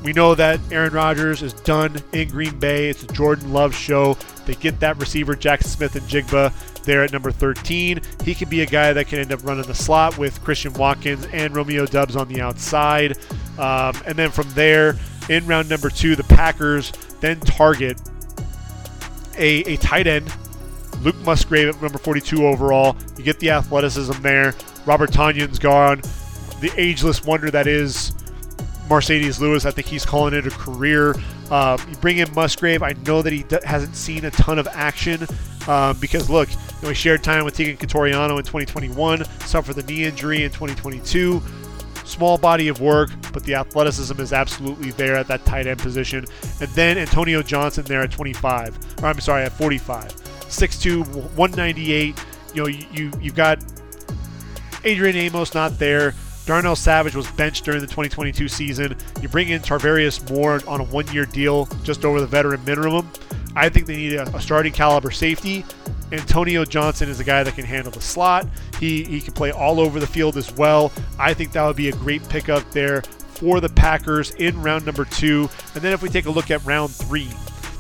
[0.02, 2.88] we know that Aaron Rodgers is done in Green Bay.
[2.88, 4.16] It's a Jordan Love show.
[4.44, 8.00] They get that receiver, Jackson Smith-Njigba, there at number 13.
[8.24, 11.26] He could be a guy that can end up running the slot with Christian Watkins
[11.32, 13.18] and Romeo Doubs on the outside.
[13.58, 14.96] Um, and then from there,
[15.28, 18.00] in round number two, the Packers then target
[19.36, 20.32] a, a tight end,
[21.02, 22.96] Luke Musgrave at number 42 overall.
[23.16, 24.54] You get the athleticism there.
[24.86, 26.00] Robert Tonyan's gone.
[26.60, 28.12] The ageless wonder that is
[28.88, 29.64] Marcedes Lewis.
[29.64, 31.14] I think he's calling it a career.
[31.50, 32.82] Um, you bring in Musgrave.
[32.82, 35.26] I know that he d- hasn't seen a ton of action
[35.68, 39.82] um, because, look, you know, he shared time with Teagan Quitoriano in 2021, suffered the
[39.82, 41.42] knee injury in 2022.
[42.04, 46.24] Small body of work, but the athleticism is absolutely there at that tight end position.
[46.60, 49.02] And then Antonio Johnson there at 25.
[49.02, 50.14] Or I'm sorry, at 45.
[50.14, 52.24] 6'2", 198.
[52.54, 53.58] You know, you, you you've got
[54.84, 56.14] Adrian Amos not there.
[56.46, 58.96] Darnell Savage was benched during the 2022 season.
[59.20, 63.10] You bring in Tarvarius Moore on a one-year deal, just over the veteran minimum.
[63.56, 65.64] I think they need a, starting caliber safety.
[66.12, 68.46] Antonio Johnson is a guy that can handle the slot.
[68.78, 70.92] He he can play all over the field as well.
[71.18, 75.04] I think that would be a great pickup there for the Packers in round number
[75.04, 75.48] two.
[75.74, 77.28] And then if we take a look at round three,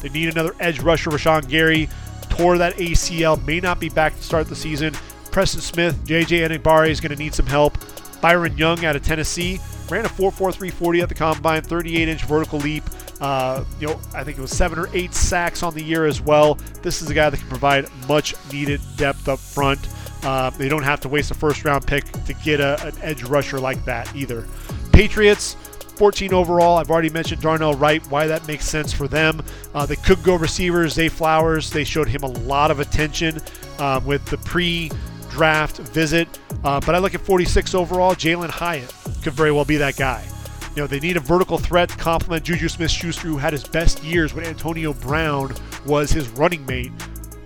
[0.02, 1.10] they need another edge rusher.
[1.10, 1.88] Rashan Gary
[2.30, 4.94] tore that ACL, may not be back to start the season.
[5.30, 7.78] Preston Smith, JJ Enagbare is going to need some help.
[8.26, 12.82] Byron Young out of Tennessee ran a 4.4340 at the combine, 38 inch vertical leap.
[13.20, 16.20] Uh, you know, I think it was seven or eight sacks on the year as
[16.20, 16.54] well.
[16.82, 19.78] This is a guy that can provide much needed depth up front.
[20.24, 23.22] Uh, they don't have to waste a first round pick to get a, an edge
[23.22, 24.44] rusher like that either.
[24.90, 25.54] Patriots,
[25.94, 26.78] 14 overall.
[26.78, 29.40] I've already mentioned Darnell Wright, why that makes sense for them.
[29.72, 30.94] Uh, they could go receivers.
[30.94, 33.40] Zay Flowers, they showed him a lot of attention
[33.78, 34.90] um, with the pre
[35.36, 36.26] draft visit.
[36.64, 38.14] Uh, but I look at 46 overall.
[38.14, 40.26] Jalin Hyatt could very well be that guy.
[40.74, 43.62] You know, they need a vertical threat to complement Juju Smith Schuster, who had his
[43.62, 46.90] best years when Antonio Brown was his running mate.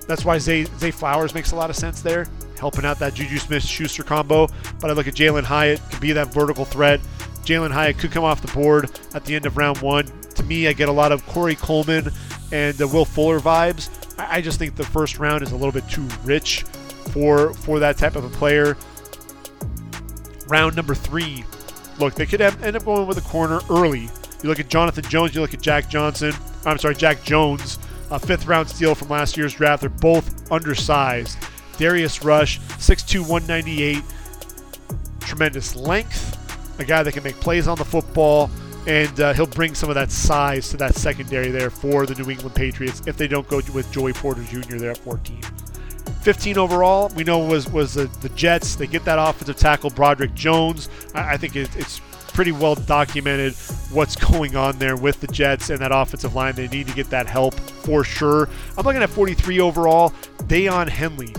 [0.06, 2.28] That's why Zay, Zay Flowers makes a lot of sense there,
[2.60, 4.46] helping out that Juju Smith Schuster combo.
[4.80, 7.00] But I look at Jalin Hyatt, could be that vertical threat.
[7.42, 10.06] Jalin Hyatt could come off the board at the end of round one.
[10.36, 12.12] To me, I get a lot of Corey Coleman
[12.52, 13.90] and the Will Fuller vibes.
[14.16, 16.64] I, I just think the first round is a little bit too rich
[17.12, 18.76] for for that type of a player.
[20.48, 21.44] Round number three,
[21.98, 24.08] look, they could have, end up going with a corner early.
[24.42, 26.32] You look at Jonathan Jones, you look at Jack Johnson.
[26.64, 27.78] I'm sorry, Jack Jones,
[28.10, 29.82] a fifth round steal from last year's draft.
[29.82, 31.38] They're both undersized.
[31.78, 34.02] Darius Rush, 6'2", 198,
[35.20, 38.50] tremendous length, a guy that can make plays on the football,
[38.86, 42.30] and uh, he'll bring some of that size to that secondary there for the New
[42.30, 44.76] England Patriots if they don't go with Joey Porter Jr.
[44.76, 45.40] there at 14.
[46.22, 48.76] 15 overall, we know was was the, the Jets.
[48.76, 50.88] They get that offensive tackle, Broderick Jones.
[51.14, 52.00] I, I think it, it's
[52.32, 53.54] pretty well documented
[53.90, 56.54] what's going on there with the Jets and that offensive line.
[56.54, 58.48] They need to get that help for sure.
[58.76, 60.10] I'm looking at 43 overall,
[60.44, 61.34] Daiyan Henley.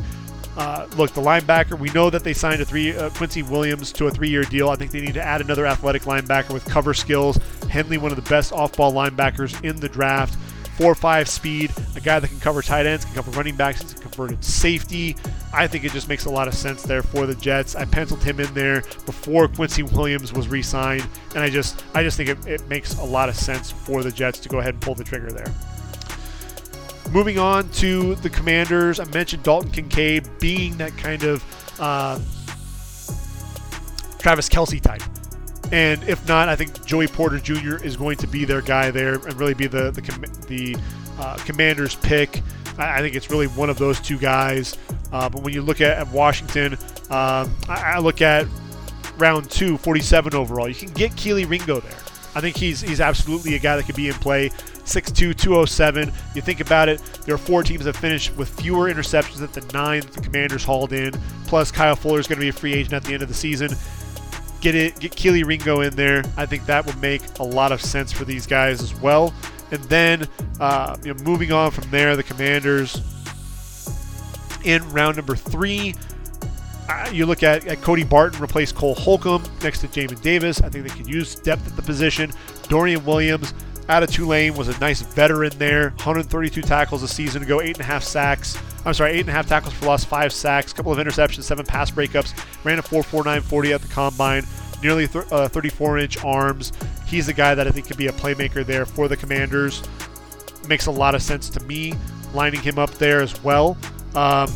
[0.58, 4.08] Uh, look, the linebacker, we know that they signed a three uh, Quincy Williams to
[4.08, 4.70] a three-year deal.
[4.70, 7.40] I think they need to add another athletic linebacker with cover skills.
[7.70, 10.38] Henley, one of the best off-ball linebackers in the draft.
[10.78, 14.02] Four five speed, a guy that can cover tight ends, can cover running backs, can
[14.02, 15.16] converted safety.
[15.54, 17.76] I think it just makes a lot of sense there for the Jets.
[17.76, 22.18] I penciled him in there before Quincy Williams was re-signed, and I just I just
[22.18, 24.82] think it, it makes a lot of sense for the Jets to go ahead and
[24.82, 25.54] pull the trigger there.
[27.12, 31.44] Moving on to the Commanders, I mentioned Dalton Kincaid being that kind of
[31.80, 32.20] uh,
[34.18, 35.02] Travis Kelce type.
[35.72, 37.84] And if not, I think Joey Porter Jr.
[37.84, 40.02] is going to be their guy there and really be the the,
[40.48, 40.78] the
[41.20, 42.42] uh, Commanders' pick.
[42.78, 44.78] I, I, think it's really one of those two guys.
[45.12, 46.74] Uh, but when you look at, at Washington,
[47.10, 48.48] um, I, I, look at
[49.18, 50.68] round two, 47 overall.
[50.68, 51.98] You can get Kelee Ringo there.
[52.34, 54.50] I think he's he's absolutely a guy that could be in play.
[54.84, 56.12] 6'2", 207.
[56.34, 59.74] You think about it, there are four teams that finished with fewer interceptions than the
[59.74, 61.14] nine that the Commanders hauled in.
[61.46, 63.34] Plus, Kyle Fuller is going to be a free agent at the end of the
[63.36, 63.70] season
[64.62, 66.24] get it, get Kelee Ringo in there.
[66.38, 69.34] I think that would make a lot of sense for these guys as well.
[69.72, 70.28] And then,
[70.60, 73.02] uh, you know, moving on from there, the Commanders
[74.64, 75.96] in round number three.
[76.90, 80.62] Uh, you look at, at, Cody Barton replace Cole Holcomb next to Jamin Davis.
[80.62, 82.32] I think they could use depth at the position.
[82.68, 83.54] Dorian Williams
[83.92, 85.90] out of Tulane was a nice veteran there.
[85.90, 88.58] 132 tackles a season ago, eight and a half sacks.
[88.86, 91.66] I'm sorry, eight and a half tackles for loss, five sacks, couple of interceptions, seven
[91.66, 92.34] pass breakups.
[92.64, 94.46] Ran a 4.4940 at the combine.
[94.82, 96.72] nearly th- uh, 34 inch arms.
[97.06, 99.84] He's the guy that I think could be a playmaker there for the Commanders.
[100.70, 101.94] Makes a lot of sense to me,
[102.34, 103.78] lining him up there as well.
[104.16, 104.50] Um,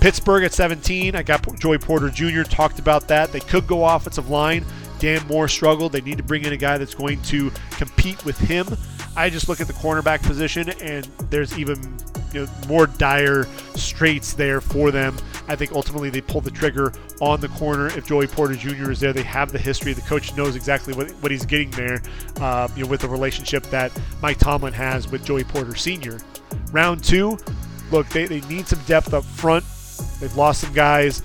[0.00, 1.16] Pittsburgh at 17.
[1.16, 2.42] I got Joey Porter Jr.
[2.42, 3.32] talked about that.
[3.32, 4.64] They could go offensive line.
[4.98, 5.92] Dan Moore struggled.
[5.92, 8.66] They need to bring in a guy that's going to compete with him.
[9.16, 11.78] I just look at the cornerback position, and there's even
[12.32, 13.44] you know, more dire
[13.74, 15.16] straits there for them.
[15.48, 18.90] I think ultimately they pull the trigger on the corner if Joey Porter Jr.
[18.90, 19.12] is there.
[19.12, 19.92] They have the history.
[19.92, 22.02] The coach knows exactly what, what he's getting there
[22.40, 26.18] uh, you know, with the relationship that Mike Tomlin has with Joey Porter Sr.
[26.72, 27.38] Round two,
[27.90, 29.64] look, they, they need some depth up front.
[30.20, 31.22] They've lost some guys.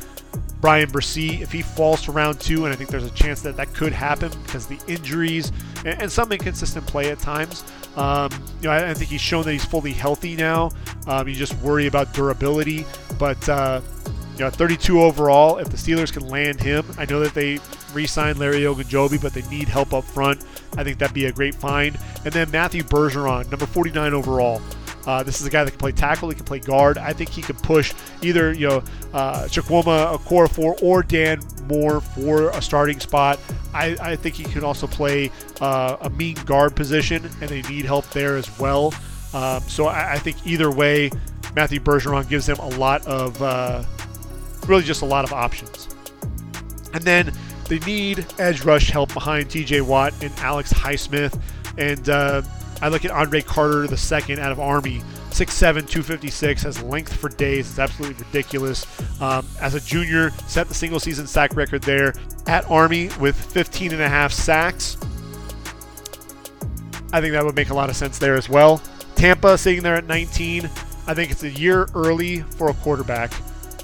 [0.62, 3.58] Bryan Bresee, if he falls to round two, and I think there's a chance that
[3.58, 5.52] that could happen because the injuries
[5.86, 7.64] and, and some inconsistent play at times.
[7.96, 8.32] Um,
[8.62, 10.72] you know, I, I, think he's shown that he's fully healthy now.
[11.08, 12.86] Um, you just worry about durability,
[13.20, 13.82] but uh,
[14.34, 15.58] you know, 32 overall.
[15.58, 17.60] If the Steelers can land him, I know that they
[17.94, 20.46] re-signed Larry Ogunjobi, but they need help up front.
[20.78, 21.98] I think that'd be a great find.
[22.24, 24.62] And then Matthew Bergeron, number 49 overall.
[25.06, 26.98] Uh, this is a guy that can play tackle, he can play guard.
[26.98, 28.84] I think he could push either you know
[29.14, 33.40] uh, Chukwuma Okorafor or Dan Moore for a starting spot.
[33.74, 37.86] I, I think he can also play uh, a mean guard position, and they need
[37.86, 38.94] help there as well.
[39.34, 41.10] Um, so I, I, think either way,
[41.56, 43.84] Matthew Bergeron gives them a lot of uh,
[44.68, 45.88] really just a lot of options.
[46.94, 47.32] And then
[47.70, 51.40] they need edge rush help behind TJ Watt and Alex Highsmith.
[51.78, 52.42] And uh,
[52.82, 55.02] I look at Andre Carter second out of Army.
[55.30, 57.70] 6'7", 256, has length for days.
[57.70, 58.86] It's absolutely ridiculous.
[59.22, 62.14] Um, as a junior, set the single season sack record there
[62.48, 64.98] at Army with 15 and a half sacks.
[67.14, 68.82] I think that would make a lot of sense there as well.
[69.16, 70.66] Tampa sitting there at 19.
[71.08, 73.32] I think it's a year early for a quarterback.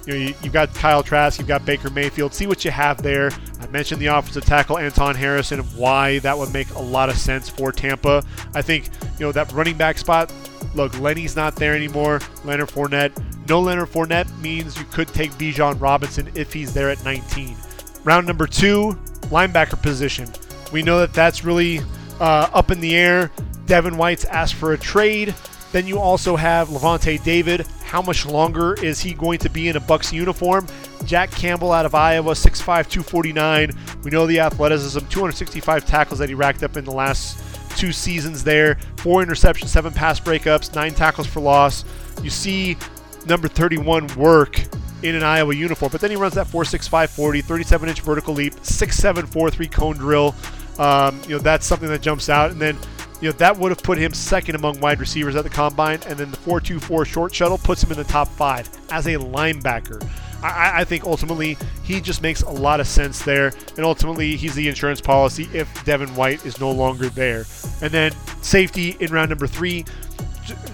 [0.07, 2.33] You know, you, have got Kyle Trask, you've got Baker Mayfield.
[2.33, 3.29] See what you have there.
[3.59, 7.17] I mentioned the offensive tackle Anton Harrison and why that would make a lot of
[7.17, 8.23] sense for Tampa.
[8.55, 8.89] I think
[9.19, 10.33] you know that running back spot.
[10.75, 12.21] Look, Lenny's not there anymore.
[12.45, 13.11] Leonard Fournette.
[13.49, 17.57] No Leonard Fournette means you could take Bijan Robinson if he's there at 19.
[18.05, 20.29] Round number two, linebacker position.
[20.71, 21.81] We know that that's really
[22.21, 23.29] uh, up in the air.
[23.65, 25.35] Devin White's asked for a trade.
[25.71, 27.67] Then you also have Lavonte David.
[27.83, 30.67] How much longer is he going to be in a Bucks uniform?
[31.05, 33.71] Jack Campbell out of Iowa, 6'5", 249.
[34.03, 37.43] We know the athleticism, 265 tackles that he racked up in the last
[37.77, 38.75] two seasons there.
[38.97, 41.85] Four interceptions, seven pass breakups, nine tackles for loss.
[42.23, 42.77] You see
[43.25, 44.59] number 31 work
[45.03, 49.27] in an Iowa uniform, but then he runs that 4'6", 40, 37-inch vertical leap, 6'7",
[49.27, 50.33] 4'3 cone drill.
[50.79, 52.51] Um, you know, that's something that jumps out.
[52.51, 52.77] And then
[53.21, 56.17] you know that would have put him second among wide receivers at the combine, and
[56.17, 60.07] then the 4-2-4 short shuttle puts him in the top five as a linebacker.
[60.43, 64.53] I, I, think ultimately he just makes a lot of sense there, and ultimately he's
[64.53, 67.45] the insurance policy if Devin White is no longer there.
[67.81, 68.11] And then
[68.43, 69.83] safety in round number three,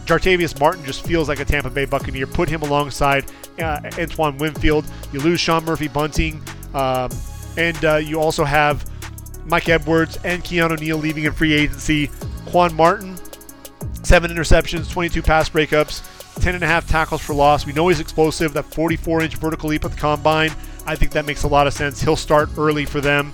[0.05, 2.27] Jartavius Martin just feels like a Tampa Bay Buccaneer.
[2.27, 3.25] Put him alongside
[3.59, 4.85] uh, Antoine Winfield.
[5.13, 6.41] You lose Sean Murphy Bunting,
[6.73, 7.09] um,
[7.57, 8.85] and uh, you also have
[9.45, 12.09] Mike Edwards and Keanu Neal leaving in free agency.
[12.53, 13.17] Quan Martin,
[14.03, 16.03] seven interceptions, 22 pass breakups,
[16.39, 17.65] 10 and a half tackles for loss.
[17.65, 18.53] We know he's explosive.
[18.53, 20.51] That 44 inch vertical leap at the combine.
[20.85, 21.99] I think that makes a lot of sense.
[21.99, 23.33] He'll start early for them.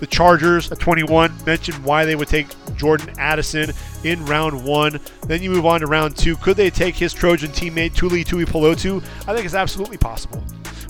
[0.00, 3.70] The Chargers at 21 mentioned why they would take Jordan Addison
[4.02, 4.98] in round one.
[5.28, 6.34] Then you move on to round two.
[6.34, 9.00] Could they take his Trojan teammate Tuli Tuipulotu?
[9.28, 10.40] I think it's absolutely possible.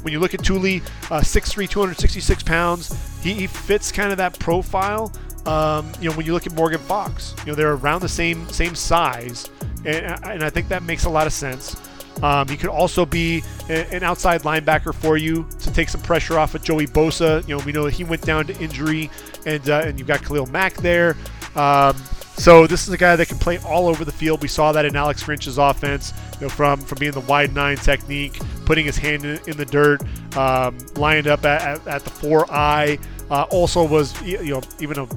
[0.00, 0.78] When you look at Tuli,
[1.10, 5.12] uh, 6'3", 266 pounds, he, he fits kind of that profile.
[5.46, 8.48] Um, you know, when you look at Morgan Fox, you know they're around the same
[8.48, 9.48] same size,
[9.84, 11.76] and, and I think that makes a lot of sense.
[12.22, 16.54] Um, he could also be an outside linebacker for you to take some pressure off
[16.54, 17.46] of Joey Bosa.
[17.46, 19.10] You know, we know he went down to injury,
[19.44, 21.16] and uh, and you've got Khalil Mack there.
[21.54, 21.96] Um,
[22.36, 24.42] so this is a guy that can play all over the field.
[24.42, 27.76] We saw that in Alex Grinch's offense, you know, from from being the wide nine
[27.76, 30.02] technique, putting his hand in, in the dirt,
[30.36, 32.98] um, lined up at, at, at the four eye.
[33.28, 35.08] Uh, also was you know even a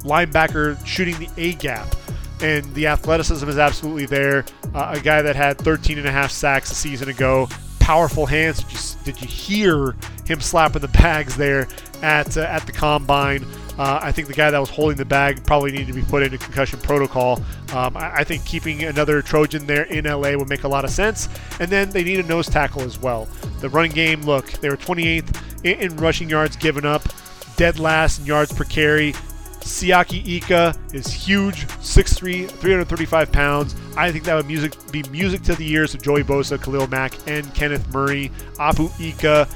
[0.00, 1.86] linebacker shooting the A gap
[2.40, 4.44] and the athleticism is absolutely there.
[4.74, 7.48] Uh, a guy that had 13 and a half sacks a season ago,
[7.80, 8.62] powerful hands.
[8.62, 9.96] Did you, did you hear
[10.26, 11.68] him slapping the bags there
[12.02, 13.44] at uh, at the combine?
[13.78, 16.24] Uh, I think the guy that was holding the bag probably needed to be put
[16.24, 17.40] into concussion protocol.
[17.72, 20.90] Um, I, I, think keeping another Trojan there in LA would make a lot of
[20.90, 21.28] sense.
[21.60, 23.28] And then they need a nose tackle as well.
[23.60, 27.04] The running game, look, they were 28th in, in rushing yards given up,
[27.56, 29.14] dead last in yards per carry.
[29.68, 33.74] Siaki Ika is huge, 6'3", 335 pounds.
[33.96, 37.14] I think that would music be music to the ears of Joey Bosa, Khalil Mack,
[37.28, 38.30] and Kenneth Murray.
[38.58, 39.48] Apu Ika,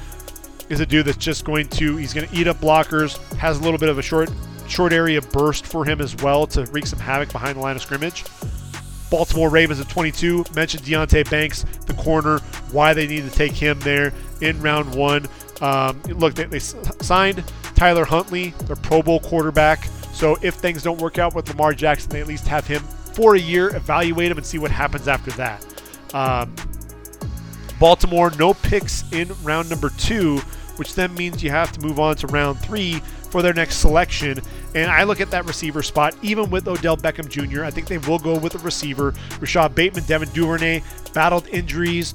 [0.69, 3.61] is a dude that's just going to he's going to eat up blockers, has a
[3.61, 4.29] little bit of a short
[4.67, 7.81] short area burst for him as well to wreak some havoc behind the line of
[7.81, 8.23] scrimmage.
[9.09, 12.39] Baltimore Ravens at 22 mentioned Deonte Banks, the corner,
[12.71, 14.11] why they need to take him there
[14.41, 15.27] in round one.
[15.61, 17.43] Um, look, they, they signed
[17.75, 19.87] Tyler Huntley, their Pro Bowl quarterback.
[20.13, 22.83] So if things don't work out with Lamar Jackson, they at least have him
[23.13, 25.65] for a year, evaluate him, and see what happens after that.
[26.13, 26.55] Um,
[27.79, 30.37] Baltimore, no picks in round number two,
[30.77, 32.99] which then means you have to move on to round three
[33.29, 34.39] for their next selection.
[34.75, 37.97] And I look at that receiver spot, even with Odell Beckham Jr., I think they
[37.97, 39.13] will go with a receiver.
[39.39, 40.83] Rashod Bateman, Devin Duvernay
[41.13, 42.13] battled injuries.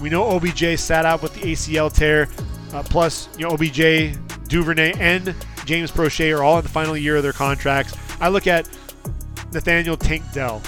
[0.00, 2.28] We know OBJ sat out with the ACL tear.
[2.72, 4.18] Uh, plus, you know, OBJ,
[4.48, 5.34] Duvernay, and
[5.66, 7.94] James Proche are all in the final year of their contracts.
[8.20, 8.68] I look at
[9.52, 10.62] Nathaniel Tank Dell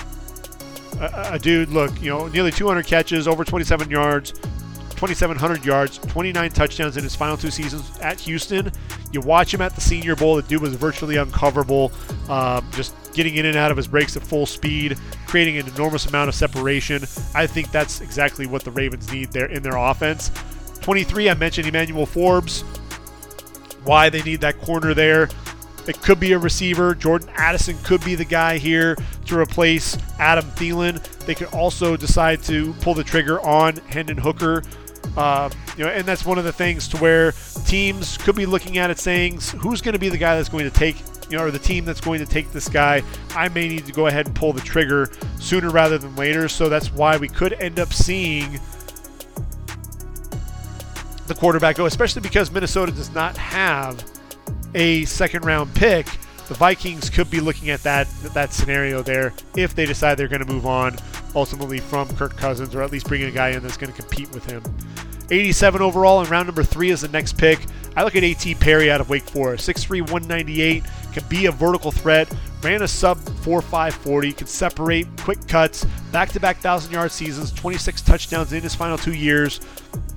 [1.01, 6.51] a, a dude, look, you know, nearly 200 catches, over 27 yards, 2,700 yards, 29
[6.51, 8.73] touchdowns in his final two seasons at Houston.
[9.13, 11.93] You watch him at the Senior Bowl, the dude was virtually uncoverable,
[12.29, 16.07] um, just getting in and out of his breaks at full speed, creating an enormous
[16.07, 17.03] amount of separation.
[17.35, 20.31] I think that's exactly what the Ravens need there in their offense.
[20.81, 22.65] 23, I mentioned Emmanuel Forbes.
[23.89, 25.31] Why they need that corner there.
[25.87, 26.95] It could be a receiver.
[26.95, 31.01] Jordan Addison could be the guy here to replace Adam Thielen.
[31.25, 34.63] They could also decide to pull the trigger on Hendon Hooker.
[35.17, 37.33] Um, you know, and that's one of the things to where
[37.65, 40.71] teams could be looking at it saying, who's going to be the guy that's going
[40.71, 40.99] to take,
[41.31, 43.03] you know, or the team that's going to take this guy.
[43.35, 45.11] I may need to go ahead and pull the trigger
[45.41, 46.47] sooner rather than later.
[46.49, 48.61] So that's why we could end up seeing
[51.29, 54.05] the quarterback go, especially because Minnesota does not have
[54.75, 56.07] a second round pick,
[56.49, 60.45] the Vikings could be looking at that that scenario there if they decide they're going
[60.45, 60.97] to move on
[61.35, 64.33] ultimately from Kirk Cousins or at least bring a guy in that's going to compete
[64.33, 64.63] with him.
[65.31, 67.61] 87 overall and round number three is the next pick.
[67.97, 68.55] I look at A.T.
[68.55, 73.19] Perry out of Wake Forest, 6'3", 198, can be a vertical threat, ran a sub
[73.19, 79.61] 4.540, could separate, quick cuts, back-to-back 1,000-yard seasons, 26 touchdowns in his final two years,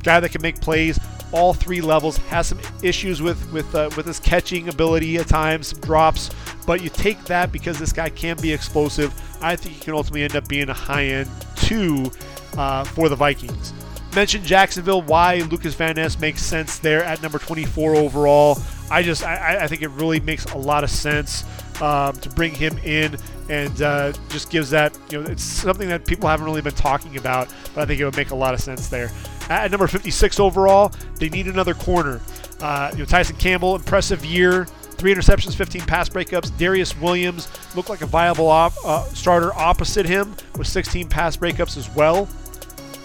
[0.03, 0.99] guy that can make plays
[1.31, 2.17] all three levels.
[2.17, 6.29] Has some issues with with uh, with his catching ability at times, some drops,
[6.65, 9.13] but you take that because this guy can be explosive.
[9.41, 12.11] I think he can ultimately end up being a high end two
[12.57, 13.73] uh, for the Vikings.
[14.15, 15.01] Mentioned Jacksonville.
[15.01, 18.59] Why Lucas Van Ness makes sense there at number 24 overall.
[18.89, 21.45] I just I, I think it really makes a lot of sense
[21.81, 23.17] um, to bring him in
[23.49, 27.17] and uh, just gives that you know it's something that people haven't really been talking
[27.17, 29.11] about, but I think it would make a lot of sense there.
[29.49, 32.21] At number 56 overall, they need another corner.
[32.61, 34.65] Uh, you know, Tyson Campbell, impressive year.
[34.65, 36.51] Three interceptions, 15 pass breakups.
[36.51, 41.75] Darious Williams looked like a viable op, uh, starter opposite him with 16 pass breakups
[41.75, 42.29] as well.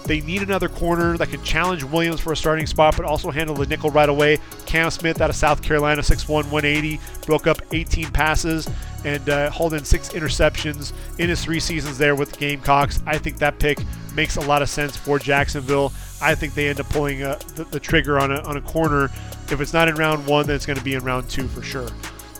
[0.06, 3.56] They need another corner that can challenge Williams for a starting spot, but also handle
[3.56, 4.38] the nickel right away.
[4.64, 8.68] Cam Smith out of South Carolina, 6'1", 180, broke up 18 passes
[9.04, 13.02] and uh, hauled in six interceptions in his three seasons there with the Gamecocks.
[13.04, 13.78] I think that pick
[14.14, 15.92] makes a lot of sense for Jacksonville.
[16.22, 19.04] I think they end up pulling uh, the, the, trigger on a, on a corner.
[19.50, 21.62] If it's not in round one, then it's going to be in round two for
[21.62, 21.88] sure.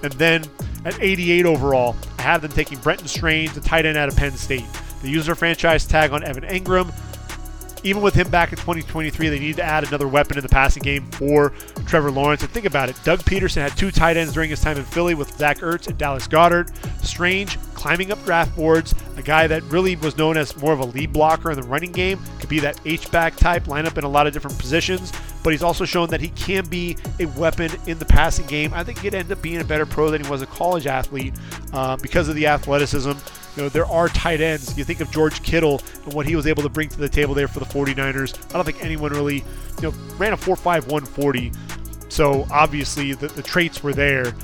[0.02, 0.44] And then
[0.84, 4.32] at 88 overall, I have them taking Brenton Strange, the tight end out of Penn
[4.32, 4.64] State.
[5.02, 6.92] They use their franchise tag on Evan Engram
[7.86, 10.82] even with him back in 2023, they need to add another weapon in the passing
[10.82, 11.50] game for
[11.86, 12.42] Trevor Lawrence.
[12.42, 15.14] And think about it Doug Pederson had two tight ends during his time in Philly
[15.14, 16.74] with Zach Ertz and Dallas Goedert.
[17.04, 20.84] Strange climbing up draft boards, a guy that really was known as more of a
[20.84, 24.08] lead blocker in the running game, could be that H-back type, line up in a
[24.08, 25.12] lot of different positions,
[25.44, 28.74] but he's also shown that he can be a weapon in the passing game.
[28.74, 31.34] I think he'd end up being a better pro than he was a college athlete
[31.72, 33.12] uh, because of the athleticism.
[33.56, 34.76] You know, there are tight ends.
[34.76, 37.34] You think of George Kittle and what he was able to bring to the table
[37.34, 38.38] there for the 49ers.
[38.50, 41.52] I don't think anyone really, you know, ran a 4.5 140.
[42.08, 44.34] So obviously the, the traits were there.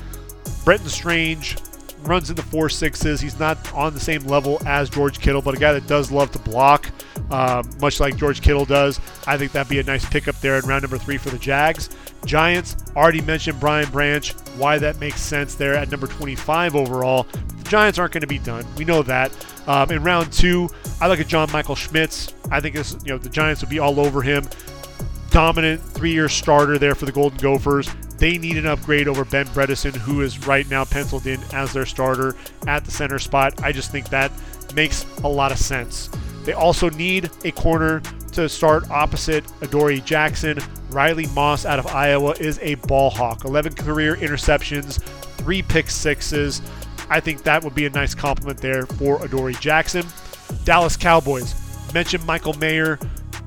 [0.65, 1.57] Brenton Strange
[2.03, 3.21] runs in the four sixes.
[3.21, 6.31] He's not on the same level as George Kittle, but a guy that does love
[6.31, 6.89] to block,
[7.31, 8.99] um, much like George Kittle does.
[9.25, 11.89] I think that'd be a nice pickup there in round number three for the Jags.
[12.25, 17.23] Giants, already mentioned Brian Branch, why that makes sense there at number 25 overall.
[17.57, 18.65] The Giants aren't going to be done.
[18.77, 19.31] We know that.
[19.67, 20.69] Um, in round two,
[20.99, 22.33] I look at John Michael Schmitz.
[22.51, 24.47] I think this, you know, the Giants would be all over him.
[25.29, 27.89] Dominant three-year starter there for the Golden Gophers.
[28.17, 31.85] They need an upgrade over Ben Bredeson, who is right now penciled in as their
[31.85, 32.35] starter
[32.67, 33.63] at the center spot.
[33.63, 34.31] I just think that
[34.75, 36.09] makes a lot of sense.
[36.43, 38.01] They also need a corner
[38.33, 40.59] to start opposite Adoree Jackson.
[40.89, 43.45] Riley Moss out of Iowa is a ball hawk.
[43.45, 45.01] 11 career interceptions,
[45.37, 46.61] three pick sixes.
[47.09, 50.05] I think that would be a nice compliment there for Adoree Jackson.
[50.65, 51.55] Dallas Cowboys.
[51.93, 52.99] Mentioned Michael Mayer,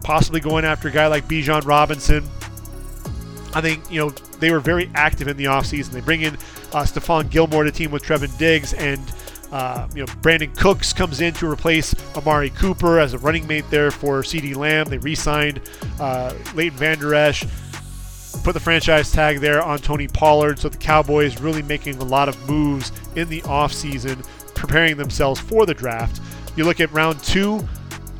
[0.03, 2.25] possibly going after a guy like Bijan Robinson.
[3.55, 5.91] I think, you know, they were very active in the offseason.
[5.91, 9.01] They bring in uh, Stephon Gilmore to team with Trevon Diggs, and,
[9.53, 13.65] uh, you know, Brandin Cooks comes in to replace Amari Cooper as a running mate
[13.71, 14.89] there for CeeDee Lamb.
[14.89, 15.61] They re signed
[16.01, 17.45] uh, Leighton Vander Esch,
[18.43, 20.59] put the franchise tag there on Tony Pollard.
[20.59, 25.67] So the Cowboys really making a lot of moves in the offseason, preparing themselves for
[25.67, 26.21] the draft.
[26.57, 27.67] You look at round two,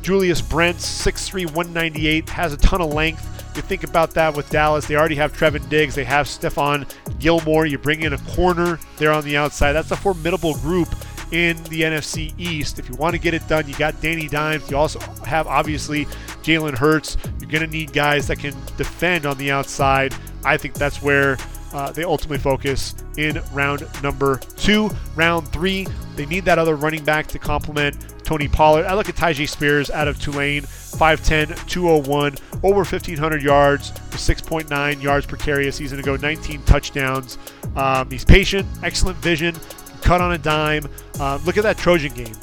[0.01, 4.85] Julius Brents, 6'3, 198, has a ton of length you think about that with Dallas.
[4.85, 5.95] They already have Trevon Diggs.
[5.95, 6.87] They have Stephon
[7.19, 7.65] Gilmore.
[7.65, 9.73] You bring in a corner there on the outside.
[9.73, 10.89] That's a formidable group
[11.31, 12.79] in the NFC East.
[12.79, 14.69] If you want to get it done, you got Danny Dimes.
[14.69, 16.05] You also have obviously
[16.43, 17.17] Jalen Hurts.
[17.39, 20.13] You're going to need guys that can defend on the outside.
[20.43, 21.37] I think that's where
[21.73, 24.89] uh, they ultimately focus in round number two.
[25.15, 28.85] Round three, they need that other running back to complement Tony Pollard.
[28.85, 35.25] I look at Tyjae Spears out of Tulane, 5'10, 201, over 1,500 yards, 6.9 yards
[35.25, 37.37] per carry a season ago, 19 touchdowns.
[37.75, 39.55] Um, he's patient, excellent vision,
[40.01, 40.87] cut on a dime.
[41.19, 42.35] Uh, look at that Trojan game.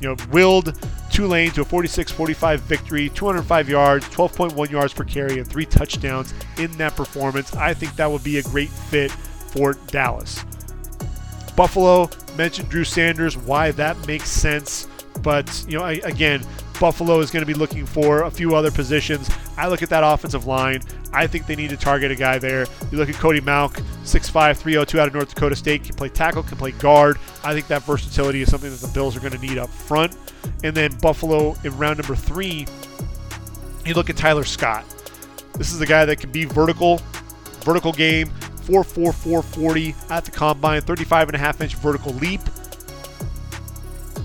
[0.00, 0.78] You know, willed
[1.10, 6.70] Tulane to a 46-45 victory, 205 yards, 12.1 yards per carry, and three touchdowns in
[6.78, 7.54] that performance.
[7.54, 10.44] I think that would be a great fit for Dallas.
[11.56, 14.88] Buffalo mentioned Drew Sanders, why that makes sense.
[15.22, 16.42] But, you know, I, again,
[16.78, 19.28] Buffalo is going to be looking for a few other positions.
[19.60, 20.80] I look at that offensive line.
[21.12, 22.64] I think they need to target a guy there.
[22.90, 26.42] You look at Cody Mauch, 6'5, 302 out of North Dakota State, can play tackle,
[26.42, 27.18] can play guard.
[27.44, 30.16] I think that versatility is something that the Bills are going to need up front.
[30.64, 32.66] And then Buffalo in round number three,
[33.84, 34.86] you look at Tyler Scott.
[35.58, 37.02] This is a guy that can be vertical,
[37.60, 38.28] vertical game,
[38.62, 42.40] 4'4, 440 at the combine, 35 and a half inch vertical leap.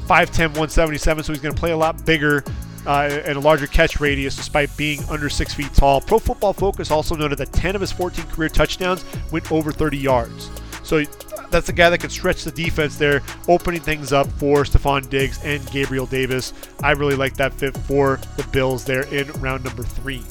[0.05, 2.41] 5'10, 177, so he's going to play a lot bigger
[2.86, 6.01] uh, and a larger catch radius despite being under six feet tall.
[6.01, 9.97] Pro Football Focus also noted that 10 of his 14 career touchdowns went over 30
[9.97, 10.49] yards.
[10.83, 11.03] So
[11.49, 15.43] that's a guy that can stretch the defense there, opening things up for Stefon Diggs
[15.43, 16.53] and Gabriel Davis.
[16.83, 20.21] I really like that fit for the Bills there in round number three.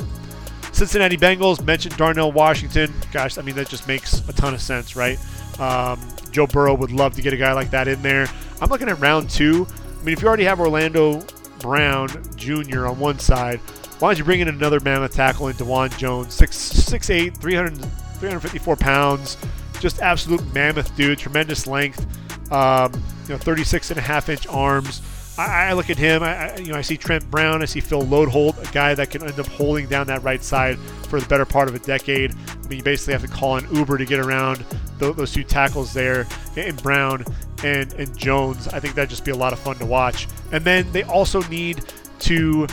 [0.72, 2.92] Cincinnati Bengals mentioned Darnell Washington.
[3.12, 5.18] Gosh, I mean, that just makes a ton of sense, right?
[5.60, 6.00] Um,
[6.30, 8.26] Joe Burrow would love to get a guy like that in there.
[8.60, 9.66] I'm looking at round two.
[10.00, 11.20] I mean, if you already have Orlando
[11.64, 12.86] Brown Jr.
[12.86, 13.58] on one side,
[13.98, 19.38] why don't you bring in another mammoth tackle in Dawand Jones, 6'8, 300, 354 pounds,
[19.80, 22.06] just absolute mammoth dude, tremendous length,
[22.52, 22.92] um,
[23.22, 25.00] you know, 36 and a half inch arms.
[25.38, 26.22] I, I look at him.
[26.22, 27.62] I, you know, I see Trent Brown.
[27.62, 30.78] I see Phil Loadholt, a guy that can end up holding down that right side
[31.08, 32.34] for the better part of a decade.
[32.34, 34.62] I mean, you basically have to call an Uber to get around
[34.98, 37.24] those two tackles there in Brown
[37.64, 38.68] and, and Jones.
[38.68, 40.28] I think that'd just be a lot of fun to watch.
[40.52, 41.82] And then they also need
[42.20, 42.66] to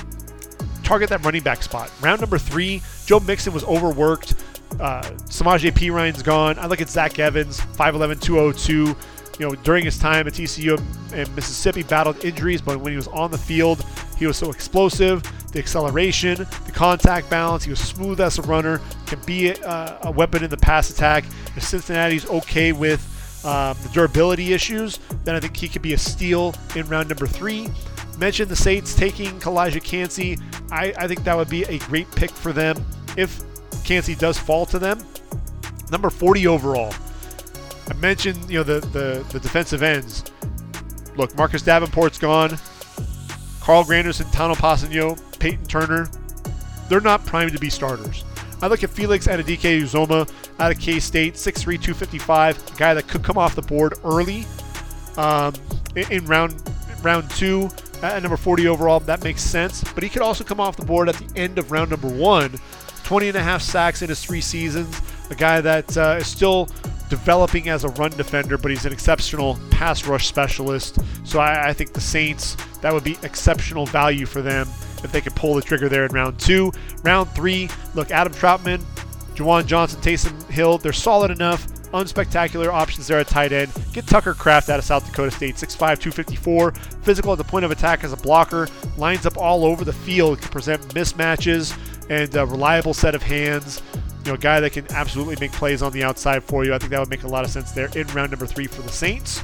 [0.84, 1.89] target that running back spot.
[2.02, 4.36] Round number three, Joe Mixon was overworked.
[4.80, 6.60] Uh, Samaje Perine's gone.
[6.60, 8.96] I look at Zach Evans, 5'11, 202
[9.39, 10.78] you know, during his time at TCU
[11.14, 13.84] and Mississippi, battled injuries, but when he was on the field,
[14.18, 15.24] he was so explosive.
[15.52, 20.12] The acceleration, the contact balance, he was smooth as a runner, can be a, a
[20.12, 21.26] weapon in the pass attack.
[21.56, 23.11] If Cincinnati's okay with
[23.44, 27.28] um, the durability issues, then I think he could be a steal in round number
[27.28, 27.70] three.
[28.18, 30.38] Mentioned the Saints taking Calijah Kancey.
[30.70, 32.84] I, I think that would be a great pick for them
[33.18, 33.42] if
[33.84, 35.04] Kancey does fall to them.
[35.92, 36.94] Number 40 overall.
[37.89, 40.24] I mentioned, you know, the, the, the defensive ends.
[41.18, 42.58] Look, Marcus Davenport's gone.
[43.60, 46.10] Carl Granderson, Tanoh Kpassagnon, Peyton Turner.
[46.89, 48.24] They're not primed to be starters.
[48.62, 53.38] I look at Felix Anudike-Uzomah out of K-State, 6'3", 255, a guy that could come
[53.38, 54.46] off the board early
[55.17, 55.54] um,
[55.96, 56.62] in, in round
[57.04, 57.70] round two
[58.04, 59.00] at number 40 overall.
[59.00, 59.83] That makes sense.
[59.93, 62.59] But he could also come off the board at the end of round number one.
[63.04, 65.01] 20 and a half sacks in his three seasons.
[65.29, 66.70] A guy that uh, is still
[67.09, 71.00] developing as a run defender, but he's an exceptional pass rush specialist.
[71.25, 74.67] So I, I, think the Saints, that would be exceptional value for them
[75.03, 76.71] if they could pull the trigger there in round two.
[77.03, 78.79] Round three, look, Adam Trautman,
[79.36, 81.67] Juwan Johnson, Taysom Hill, they're solid enough.
[81.91, 83.71] Unspectacular options there at tight end.
[83.91, 86.71] Get Tucker Kraft out of South Dakota State, 6'5, 254.
[86.71, 88.69] Physical at the point of attack as a blocker.
[88.97, 91.78] Lines up all over the field, can present mismatches
[92.09, 93.82] and a reliable set of hands
[94.23, 96.73] you know, a guy that can absolutely make plays on the outside for you.
[96.73, 98.82] I think that would make a lot of sense there in round number three for
[98.82, 99.43] the Saints.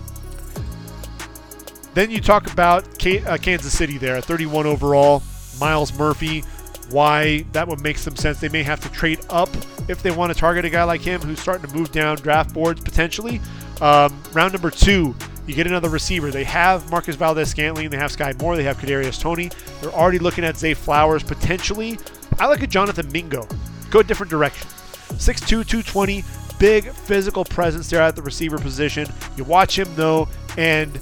[1.93, 5.23] Then you talk about uh, Kansas City there 31 overall.
[5.59, 6.41] Myles Murphy,
[6.89, 8.39] why that would make some sense.
[8.39, 9.49] They may have to trade up
[9.87, 12.53] if they want to target a guy like him who's starting to move down draft
[12.53, 13.41] boards potentially.
[13.81, 15.15] Um, round number two,
[15.45, 16.31] you get another receiver.
[16.31, 19.51] They have Marcus Valdes-Scantling, they have Sky Moore, they have Kadarius Toney.
[19.81, 21.99] They're already looking at Zay Flowers potentially.
[22.39, 23.47] I look at Jonathan Mingo
[23.89, 24.67] go a different direction.
[25.17, 26.23] 6'2", 220,
[26.59, 29.07] big physical presence there at the receiver position.
[29.35, 30.27] You watch him though,
[30.57, 30.93] and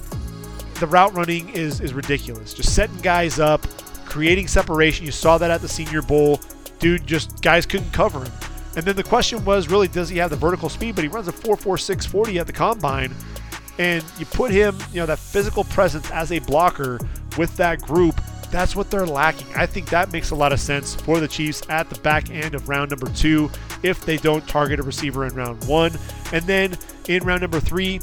[0.80, 2.54] the route running is is ridiculous.
[2.54, 3.66] Just setting guys up,
[4.16, 5.04] creating separation.
[5.04, 6.40] You saw that at the Senior Bowl.
[6.78, 8.32] Dude, just guys couldn't cover him.
[8.74, 10.94] And then the question was really, does he have the vertical speed?
[10.94, 13.14] But he runs a 4.46 40 at the combine.
[13.78, 16.98] And you put him, you know, that physical presence as a blocker
[17.36, 18.18] with that group,
[18.50, 19.48] that's what they're lacking.
[19.54, 22.54] I think that makes a lot of sense for the Chiefs at the back end
[22.54, 23.50] of round number two
[23.82, 25.92] if they don't target a receiver in round one.
[26.32, 28.00] And then in round number three,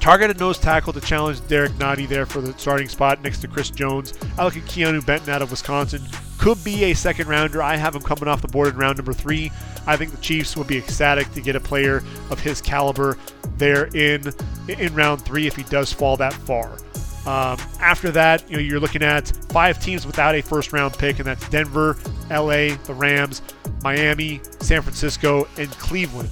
[0.00, 3.48] target a nose tackle to challenge Derrick Nnadi there for the starting spot next to
[3.48, 4.14] Chris Jones.
[4.38, 6.02] I look at Keanu Benton out of Wisconsin.
[6.38, 7.62] Could be a second rounder.
[7.62, 9.52] I have him coming off the board in round number three.
[9.86, 13.18] I think the Chiefs would be ecstatic to get a player of his caliber
[13.56, 14.32] there in
[14.68, 16.78] in round three if he does fall that far.
[17.26, 21.18] Um, after that, you know, you're looking at five teams without a first round pick,
[21.18, 21.98] and that's Denver,
[22.30, 23.42] LA, the Rams,
[23.82, 26.30] Miami, San Francisco, and Cleveland.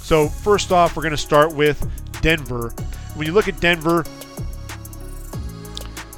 [0.00, 1.84] So, first off, we're going to start with
[2.22, 2.72] Denver.
[3.14, 4.04] When you look at Denver,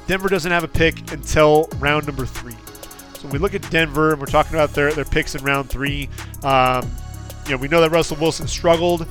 [0.07, 2.55] Denver doesn't have a pick until round number three.
[3.15, 5.69] So, when we look at Denver, and we're talking about their, their picks in round
[5.69, 6.09] three,
[6.43, 6.89] um,
[7.45, 9.07] you know, we know that Russell Wilson struggled.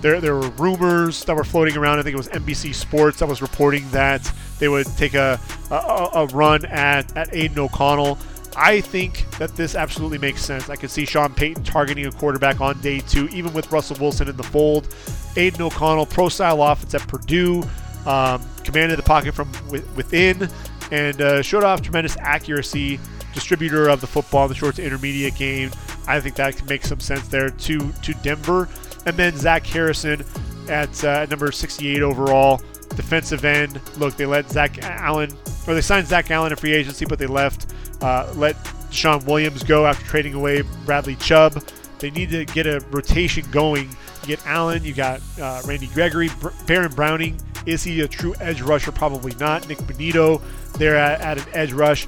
[0.00, 1.98] There, there were rumors that were floating around.
[1.98, 5.40] I think it was NBC Sports that was reporting that they would take a,
[5.70, 8.18] a, a run at, at Aidan O'Connell.
[8.56, 10.68] I think that this absolutely makes sense.
[10.70, 14.28] I could see Sean Payton targeting a quarterback on day two, even with Russell Wilson
[14.28, 14.94] in the fold.
[15.36, 17.62] Aidan O'Connell, pro style offense at Purdue,
[18.06, 20.48] um, commanded the pocket from within,
[20.90, 23.00] and uh, showed off tremendous accuracy.
[23.32, 25.72] Distributor of the football in the short to intermediate game.
[26.06, 28.68] I think that can make some sense there to to Denver.
[29.06, 30.24] And then Zach Harrison
[30.68, 33.80] at uh, number 68 overall defensive end.
[33.98, 35.30] Look, they let Zach Allen,
[35.66, 38.56] or they signed Zach Allen in free agency, but they left, uh, let
[38.90, 41.62] Sean Williams go after trading away Bradley Chubb.
[41.98, 43.88] They need to get a rotation going.
[44.24, 47.38] You get Allen, you got uh, Randy Gregory, Br- Baron Browning.
[47.66, 48.90] Is he a true edge rusher?
[48.90, 49.68] Probably not.
[49.68, 50.40] Nik Bonitto
[50.78, 52.06] there at, at an edge rush.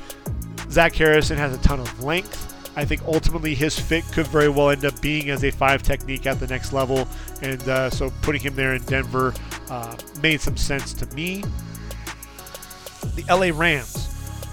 [0.70, 2.54] Zach Harrison has a ton of length.
[2.74, 6.26] I think ultimately his fit could very well end up being as a five technique
[6.26, 7.06] at the next level.
[7.42, 9.34] And uh, so putting him there in Denver
[9.68, 11.44] uh, made some sense to me.
[13.14, 14.12] The LA Rams.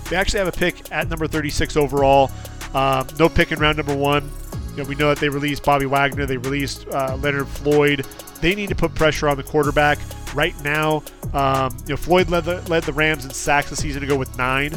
[0.10, 2.30] They actually have a pick at number 36 overall.
[2.74, 4.30] Um, no pick in round number one.
[4.76, 6.26] You know, we know that they released Bobby Wagner.
[6.26, 8.06] They released uh, Leonard Floyd.
[8.42, 10.00] They need to put pressure on the quarterback
[10.34, 11.04] right now.
[11.34, 14.18] Um, you know, Floyd led the, led the Rams in sacks this season to go
[14.18, 14.72] with nine.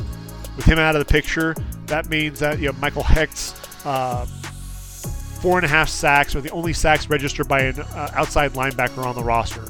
[0.56, 1.54] With him out of the picture,
[1.86, 3.54] that means that you know Michael Hoecht's
[3.84, 8.52] uh, four and a half sacks are the only sacks registered by an uh, outside
[8.52, 9.64] linebacker on the roster.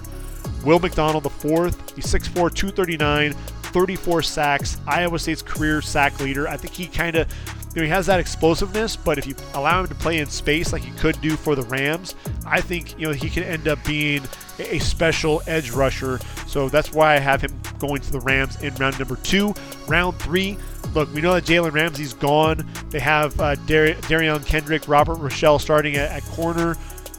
[0.64, 6.48] Will McDonald, the fourth, he's 6'4, 239, 34 sacks, Iowa State's career sack leader.
[6.48, 7.28] I think he kind of
[7.76, 10.72] you know, he has that explosiveness, but if you allow him to play in space
[10.72, 12.14] like he could do for the Rams,
[12.46, 14.22] I think you know he could end up being
[14.58, 16.18] a special edge rusher.
[16.46, 19.52] So that's why I have him going to the Rams in round number two.
[19.88, 20.56] Round three,
[20.94, 22.66] look, we know that Jalen Ramsey's gone.
[22.88, 26.78] They have uh, Dar- Derion Kendrick, Robert Rochell starting at, at, corner.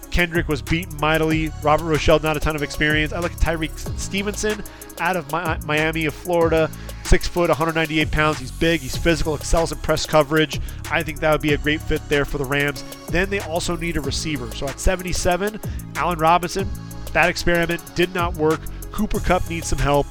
[0.10, 1.52] Kendrick was beaten mightily.
[1.62, 3.14] Robert Rochell, not a ton of experience.
[3.14, 4.64] I look at Tyrique Stevenson
[5.00, 6.70] out of Miami of Florida.
[7.04, 8.40] Six foot, 198 pounds.
[8.40, 8.82] He's big.
[8.82, 9.34] He's physical.
[9.36, 10.60] Excels in press coverage.
[10.92, 12.84] I think that would be a great fit there for the Rams.
[13.10, 14.52] Then they also need a receiver.
[14.52, 15.60] So at 77,
[15.96, 16.70] Allen Robinson.
[17.14, 18.60] That experiment did not work.
[18.92, 20.08] Cooper Kupp needs some help.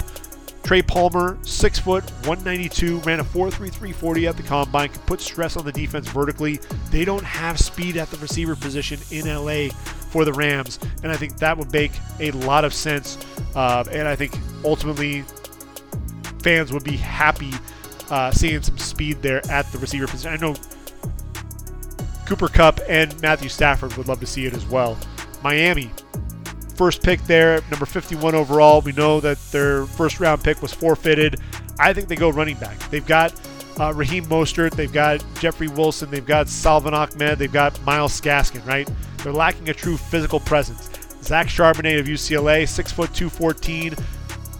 [0.63, 5.63] Trey Palmer, six foot, 192, ran a 4.3340 at the combine, can put stress on
[5.63, 6.59] the defense vertically.
[6.91, 9.69] They don't have speed at the receiver position in LA
[10.09, 13.17] for the Rams, and I think that would make a lot of sense.
[13.55, 15.23] Uh, and I think ultimately
[16.41, 17.51] fans would be happy
[18.09, 20.31] uh, seeing some speed there at the receiver position.
[20.31, 20.55] I know
[22.25, 24.97] Cooper Kupp and Matthew Stafford would love to see it as well.
[25.43, 25.91] Miami,
[26.75, 28.81] first pick there, number 51 overall.
[28.81, 31.39] We know that their first round pick was forfeited.
[31.79, 32.77] I think they go running back.
[32.89, 33.33] They've got
[33.79, 38.65] uh, Raheem Mostert, they've got Jeffrey Wilson, they've got Salvon Ahmed, they've got Myles Gaskin,
[38.65, 38.89] right?
[39.27, 40.89] They're lacking a true physical presence.
[41.21, 43.93] Zach Charbonnet of UCLA, 6 foot 214.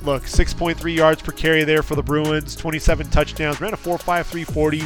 [0.03, 4.84] Look, 6.3 yards per carry there for the Bruins, 27 touchdowns, ran a 4.53 40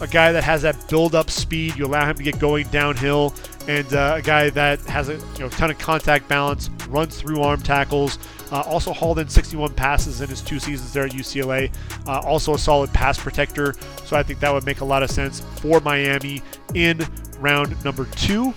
[0.00, 1.76] a guy that has that build-up speed.
[1.76, 3.34] You allow him to get going downhill,
[3.68, 7.42] and uh, a guy that has a you know ton of contact balance, runs through
[7.42, 8.18] arm tackles.
[8.52, 11.70] Uh, also hauled in 61 passes in his two seasons there at UCLA.
[12.06, 13.74] Uh, also a solid pass protector.
[14.06, 17.06] So I think that would make a lot of sense for Miami in
[17.38, 18.54] round number two.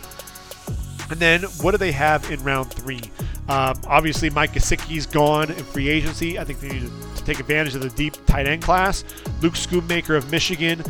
[1.10, 3.02] And then what do they have in round three?
[3.48, 6.38] Um, obviously, Mike Gesicki's gone in free agency.
[6.38, 9.04] I think they need to take advantage of the deep tight end class.
[9.42, 10.84] Luke Schoonmaker of Michigan,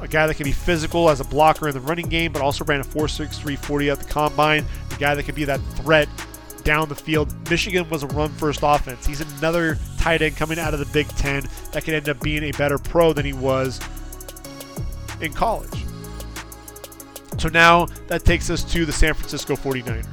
[0.00, 2.64] a guy that can be physical as a blocker in the running game, but also
[2.64, 4.64] ran a 4.63 40 at the combine.
[4.90, 6.08] A guy that can be that threat
[6.64, 7.32] down the field.
[7.48, 9.06] Michigan was a run first offense.
[9.06, 12.44] He's another tight end coming out of the Big Ten that could end up being
[12.44, 13.80] a better pro than he was
[15.20, 15.84] in college.
[17.40, 20.06] So now that takes us to the San Francisco 49ers.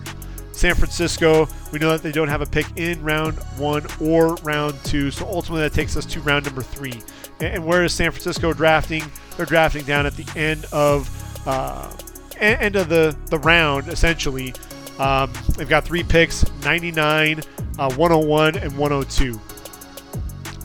[0.53, 4.75] San Francisco, we know that they don't have a pick in round one or round
[4.85, 7.01] two, so ultimately that takes us to round number three.
[7.41, 9.03] And where is San Francisco drafting?
[9.35, 11.07] They're drafting down at the end of
[11.45, 11.91] uh,
[12.39, 14.53] end of the the round, essentially.
[14.97, 17.41] Um, they've got three picks: 99,
[17.77, 19.39] uh, 101, and 102.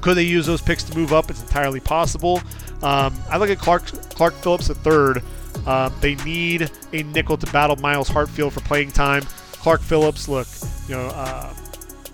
[0.00, 1.28] Could they use those picks to move up?
[1.28, 2.40] It's entirely possible.
[2.82, 5.22] Um, I look at Clark Clark Phillips third.
[5.66, 9.22] Uh, they need a nickel to battle Myles Hartsfield for playing time.
[9.52, 10.48] Clark Phillips, look,
[10.88, 11.54] you know, uh,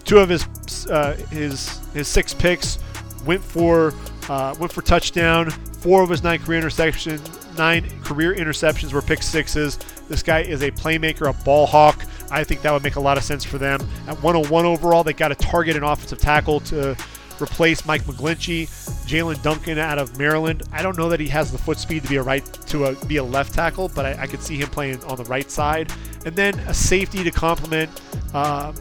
[0.05, 0.47] two of his
[0.89, 2.78] uh, his his six picks
[3.24, 3.94] went for
[4.28, 5.51] uh, went for touchdown.
[5.81, 9.78] Four of his nine career interceptions, nine career interceptions were pick sixes.
[10.09, 12.05] This guy is a playmaker, a ball hawk.
[12.31, 13.81] I think that would make a lot of sense for them.
[14.06, 16.97] At 101 overall, they got to target an offensive tackle to
[17.40, 18.66] replace Mike McGlinchey,
[19.06, 20.62] Jaelyn Duncan out of Maryland.
[20.73, 23.05] I don't know that he has the foot speed to be a right to a,
[23.06, 25.93] be a left tackle, but I, I could see him playing on the right side.
[26.27, 27.90] And then a safety to complement
[28.35, 28.73] uh,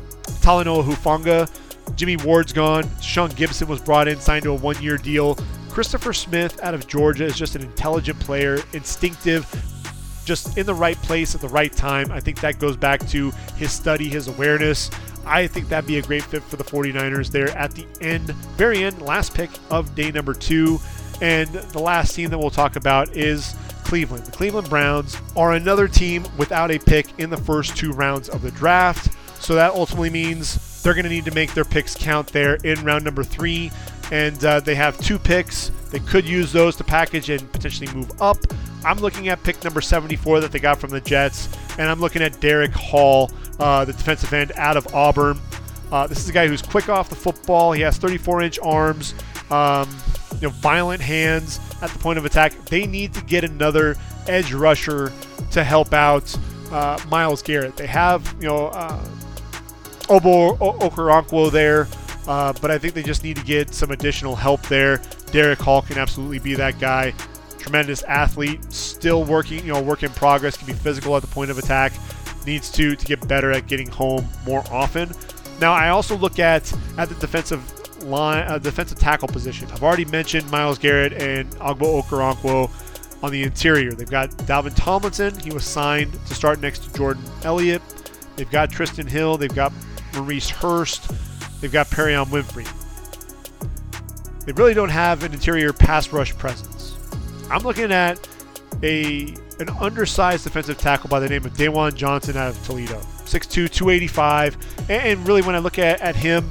[0.42, 1.50] Talanoa Hufanga.
[1.96, 2.90] Jimmy Ward's gone.
[3.02, 5.38] Sean Gibson was brought in, signed to a one-year deal.
[5.70, 9.46] Christopher Smith out of Georgia is just an intelligent player, instinctive,
[10.26, 12.12] just in the right place at the right time.
[12.12, 14.90] I think that goes back to his study, his awareness.
[15.28, 18.84] I think that'd be a great fit for the 49ers there at the end, very
[18.84, 20.80] end, last pick of day number two.
[21.22, 24.26] And the last team that we'll talk about is Cleveland.
[24.26, 28.42] The Cleveland Browns are another team without a pick in the first two rounds of
[28.42, 29.16] the draft.
[29.42, 32.84] So that ultimately means they're going to need to make their picks count there in
[32.84, 33.72] round number three.
[34.12, 35.70] And uh, they have two picks.
[35.90, 38.38] They could use those to package and potentially move up.
[38.86, 42.22] I'm looking at pick number 74 that they got from the Jets, and I'm looking
[42.22, 45.40] at Derick Hall uh, the defensive end out of Auburn.
[45.92, 47.72] Uh, this is a guy who's quick off the football.
[47.72, 49.14] He has 34 inch arms,
[49.50, 49.90] um,
[50.36, 52.54] you know, violent hands at the point of attack.
[52.66, 53.96] They need to get another
[54.28, 55.14] edge rusher
[55.52, 56.36] to help out
[56.72, 57.78] uh, Myles Garrett.
[57.78, 59.04] They have, you know, uh,
[60.08, 61.88] Ogbo Okoronkwo there,
[62.28, 65.02] uh, but I think they just need to get some additional help there.
[65.32, 67.14] Derick Hall can absolutely be that guy.
[67.58, 71.52] Tremendous athlete, still working, you know, work in progress, can be physical at the point
[71.52, 71.94] of attack
[72.48, 75.12] needs to to get better at getting home more often.
[75.60, 77.62] Now, I also look at at the defensive
[78.04, 79.70] line, uh, defensive tackle position.
[79.72, 83.92] I've already mentioned Myles Garrett and Ogbo Okoronkwo on the interior.
[83.92, 85.38] They've got Dalvin Tomlinson.
[85.40, 87.82] He was signed to start next to Jordan Elliott.
[88.36, 89.38] They've got Trysten Hill.
[89.38, 89.74] They've got
[90.14, 91.12] Maurice Hurst.
[91.60, 92.68] They've got Perrion Winfrey.
[94.46, 96.96] They really don't have an interior pass rush presence.
[97.50, 98.28] I'm looking at
[98.84, 103.00] a an undersized defensive tackle by the name of Dawan Johnson out of Toledo.
[103.26, 104.90] 6'2", 285.
[104.90, 106.50] And really, when I look at, at him,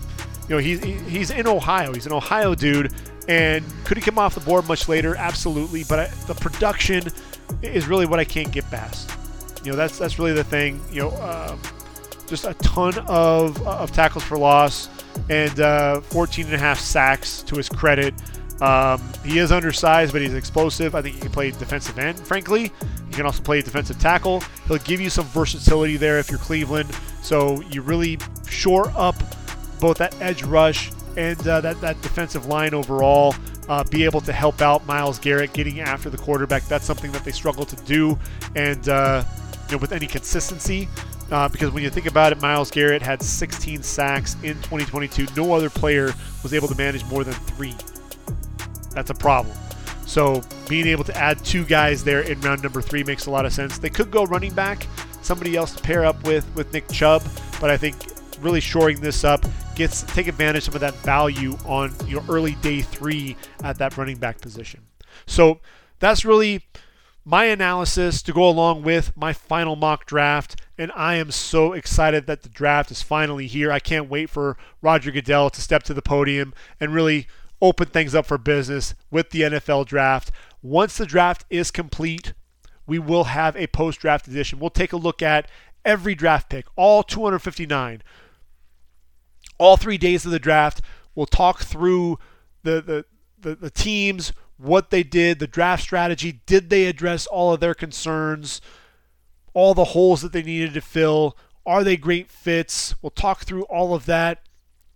[0.48, 1.92] you know, he's, he's in Ohio.
[1.92, 2.92] He's an Ohio dude.
[3.28, 5.16] And could he come off the board much later?
[5.16, 5.84] Absolutely.
[5.84, 7.02] But I, the production
[7.62, 9.10] is really what I can't get past.
[9.64, 10.80] You know, that's that's really the thing.
[10.92, 11.56] You know, uh,
[12.26, 14.88] just a ton of, of tackles for loss
[15.28, 18.14] and uh, 14 and a half sacks to his credit.
[18.60, 20.94] Um, he is undersized, but he's explosive.
[20.94, 22.72] I think he can play defensive end, frankly.
[23.08, 24.40] He can also play defensive tackle.
[24.66, 26.90] He'll give you some versatility there if you're Cleveland.
[27.22, 28.18] So you really
[28.48, 29.16] shore up
[29.80, 33.34] both that edge rush and uh, that, that defensive line overall.
[33.68, 36.62] Uh, be able to help out Myles Garrett getting after the quarterback.
[36.64, 38.16] That's something that they struggle to do,
[38.54, 39.24] and uh,
[39.68, 40.88] you know, with any consistency.
[41.32, 45.26] Uh, because when you think about it, Myles Garrett had 16 sacks in 2022.
[45.36, 46.14] No other player
[46.44, 47.74] was able to manage more than three.
[48.96, 49.54] That's a problem.
[50.06, 53.44] So being able to add two guys there in round number three makes a lot
[53.44, 53.76] of sense.
[53.76, 54.86] They could go running back,
[55.20, 57.22] somebody else to pair up with with Nick Chubb,
[57.60, 57.94] but I think
[58.40, 59.44] really shoring this up
[59.74, 63.98] gets take advantage of some of that value on your early day three at that
[63.98, 64.80] running back position.
[65.26, 65.60] So
[65.98, 66.64] that's really
[67.22, 70.58] my analysis to go along with my final mock draft.
[70.78, 73.70] And I am so excited that the draft is finally here.
[73.70, 77.26] I can't wait for Roger Goodell to step to the podium and really
[77.60, 80.30] open things up for business with the NFL draft.
[80.62, 82.32] Once the draft is complete,
[82.86, 84.58] we will have a post draft edition.
[84.58, 85.48] We'll take a look at
[85.84, 88.02] every draft pick, all 259,
[89.58, 90.80] all three days of the draft.
[91.14, 92.18] We'll talk through
[92.62, 93.04] the, the,
[93.38, 96.40] the, the teams, what they did, the draft strategy.
[96.46, 98.60] Did they address all of their concerns,
[99.54, 101.36] all the holes that they needed to fill?
[101.64, 102.94] Are they great fits?
[103.02, 104.42] We'll talk through all of that.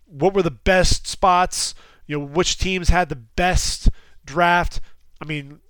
[0.07, 1.75] What were the best spots?
[2.11, 3.89] You know, which teams had the best
[4.25, 4.81] draft.
[5.23, 5.61] I mean,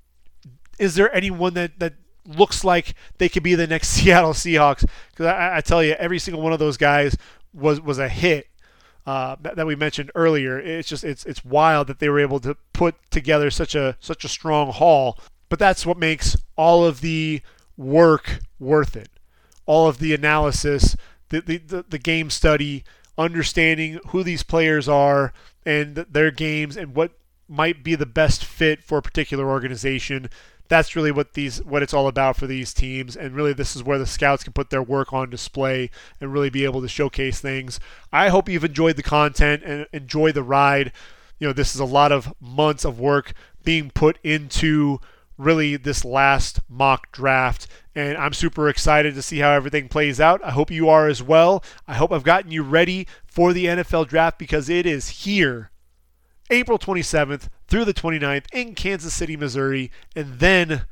[0.78, 1.92] is there anyone that that
[2.26, 4.88] looks like they could be the next Seattle Seahawks?
[5.10, 7.14] Because I, I tell you, every single one of those guys
[7.52, 8.46] was was a hit
[9.04, 10.58] uh, that we mentioned earlier.
[10.58, 14.24] It's just it's it's wild that they were able to put together such a such
[14.24, 15.18] a strong haul.
[15.50, 17.42] But that's what makes all of the
[17.76, 19.10] work worth it.
[19.66, 20.96] All of the analysis,
[21.28, 22.82] the the, the, the game study,
[23.18, 25.34] understanding who these players are
[25.64, 27.12] and their games and what
[27.48, 30.28] might be the best fit for a particular organization
[30.70, 33.16] that's really what these what it's all about for these teams.
[33.16, 36.48] And really this is where the scouts can put their work on display and really
[36.48, 37.80] be able to showcase things.
[38.12, 40.92] I hope you've enjoyed the content and enjoy the ride.
[41.40, 43.32] You know this is a lot of months of work
[43.64, 45.00] being put into
[45.40, 50.42] really this last mock draft and i'm super excited to see how everything plays out
[50.44, 54.06] i hope you are as well i hope i've gotten you ready for the nfl
[54.06, 55.70] draft because it is here
[56.50, 60.86] April 27th through the 29th in Kansas City, Missouri, and then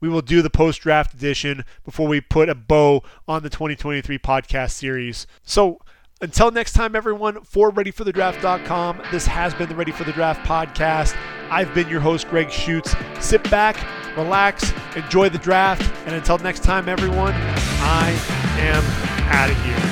[0.00, 4.18] we will do the post draft edition before we put a bow on the 2023
[4.18, 5.26] podcast series.
[5.42, 5.80] So,
[6.20, 11.16] until next time, everyone, for ReadyForTheDraft.com, this has been the Ready for the Draft podcast.
[11.50, 12.94] I've been your host, Gregg Schutze.
[13.22, 13.76] Sit back,
[14.16, 18.10] relax, enjoy the draft, and until next time, everyone, I
[18.58, 18.84] am
[19.30, 19.89] out of here.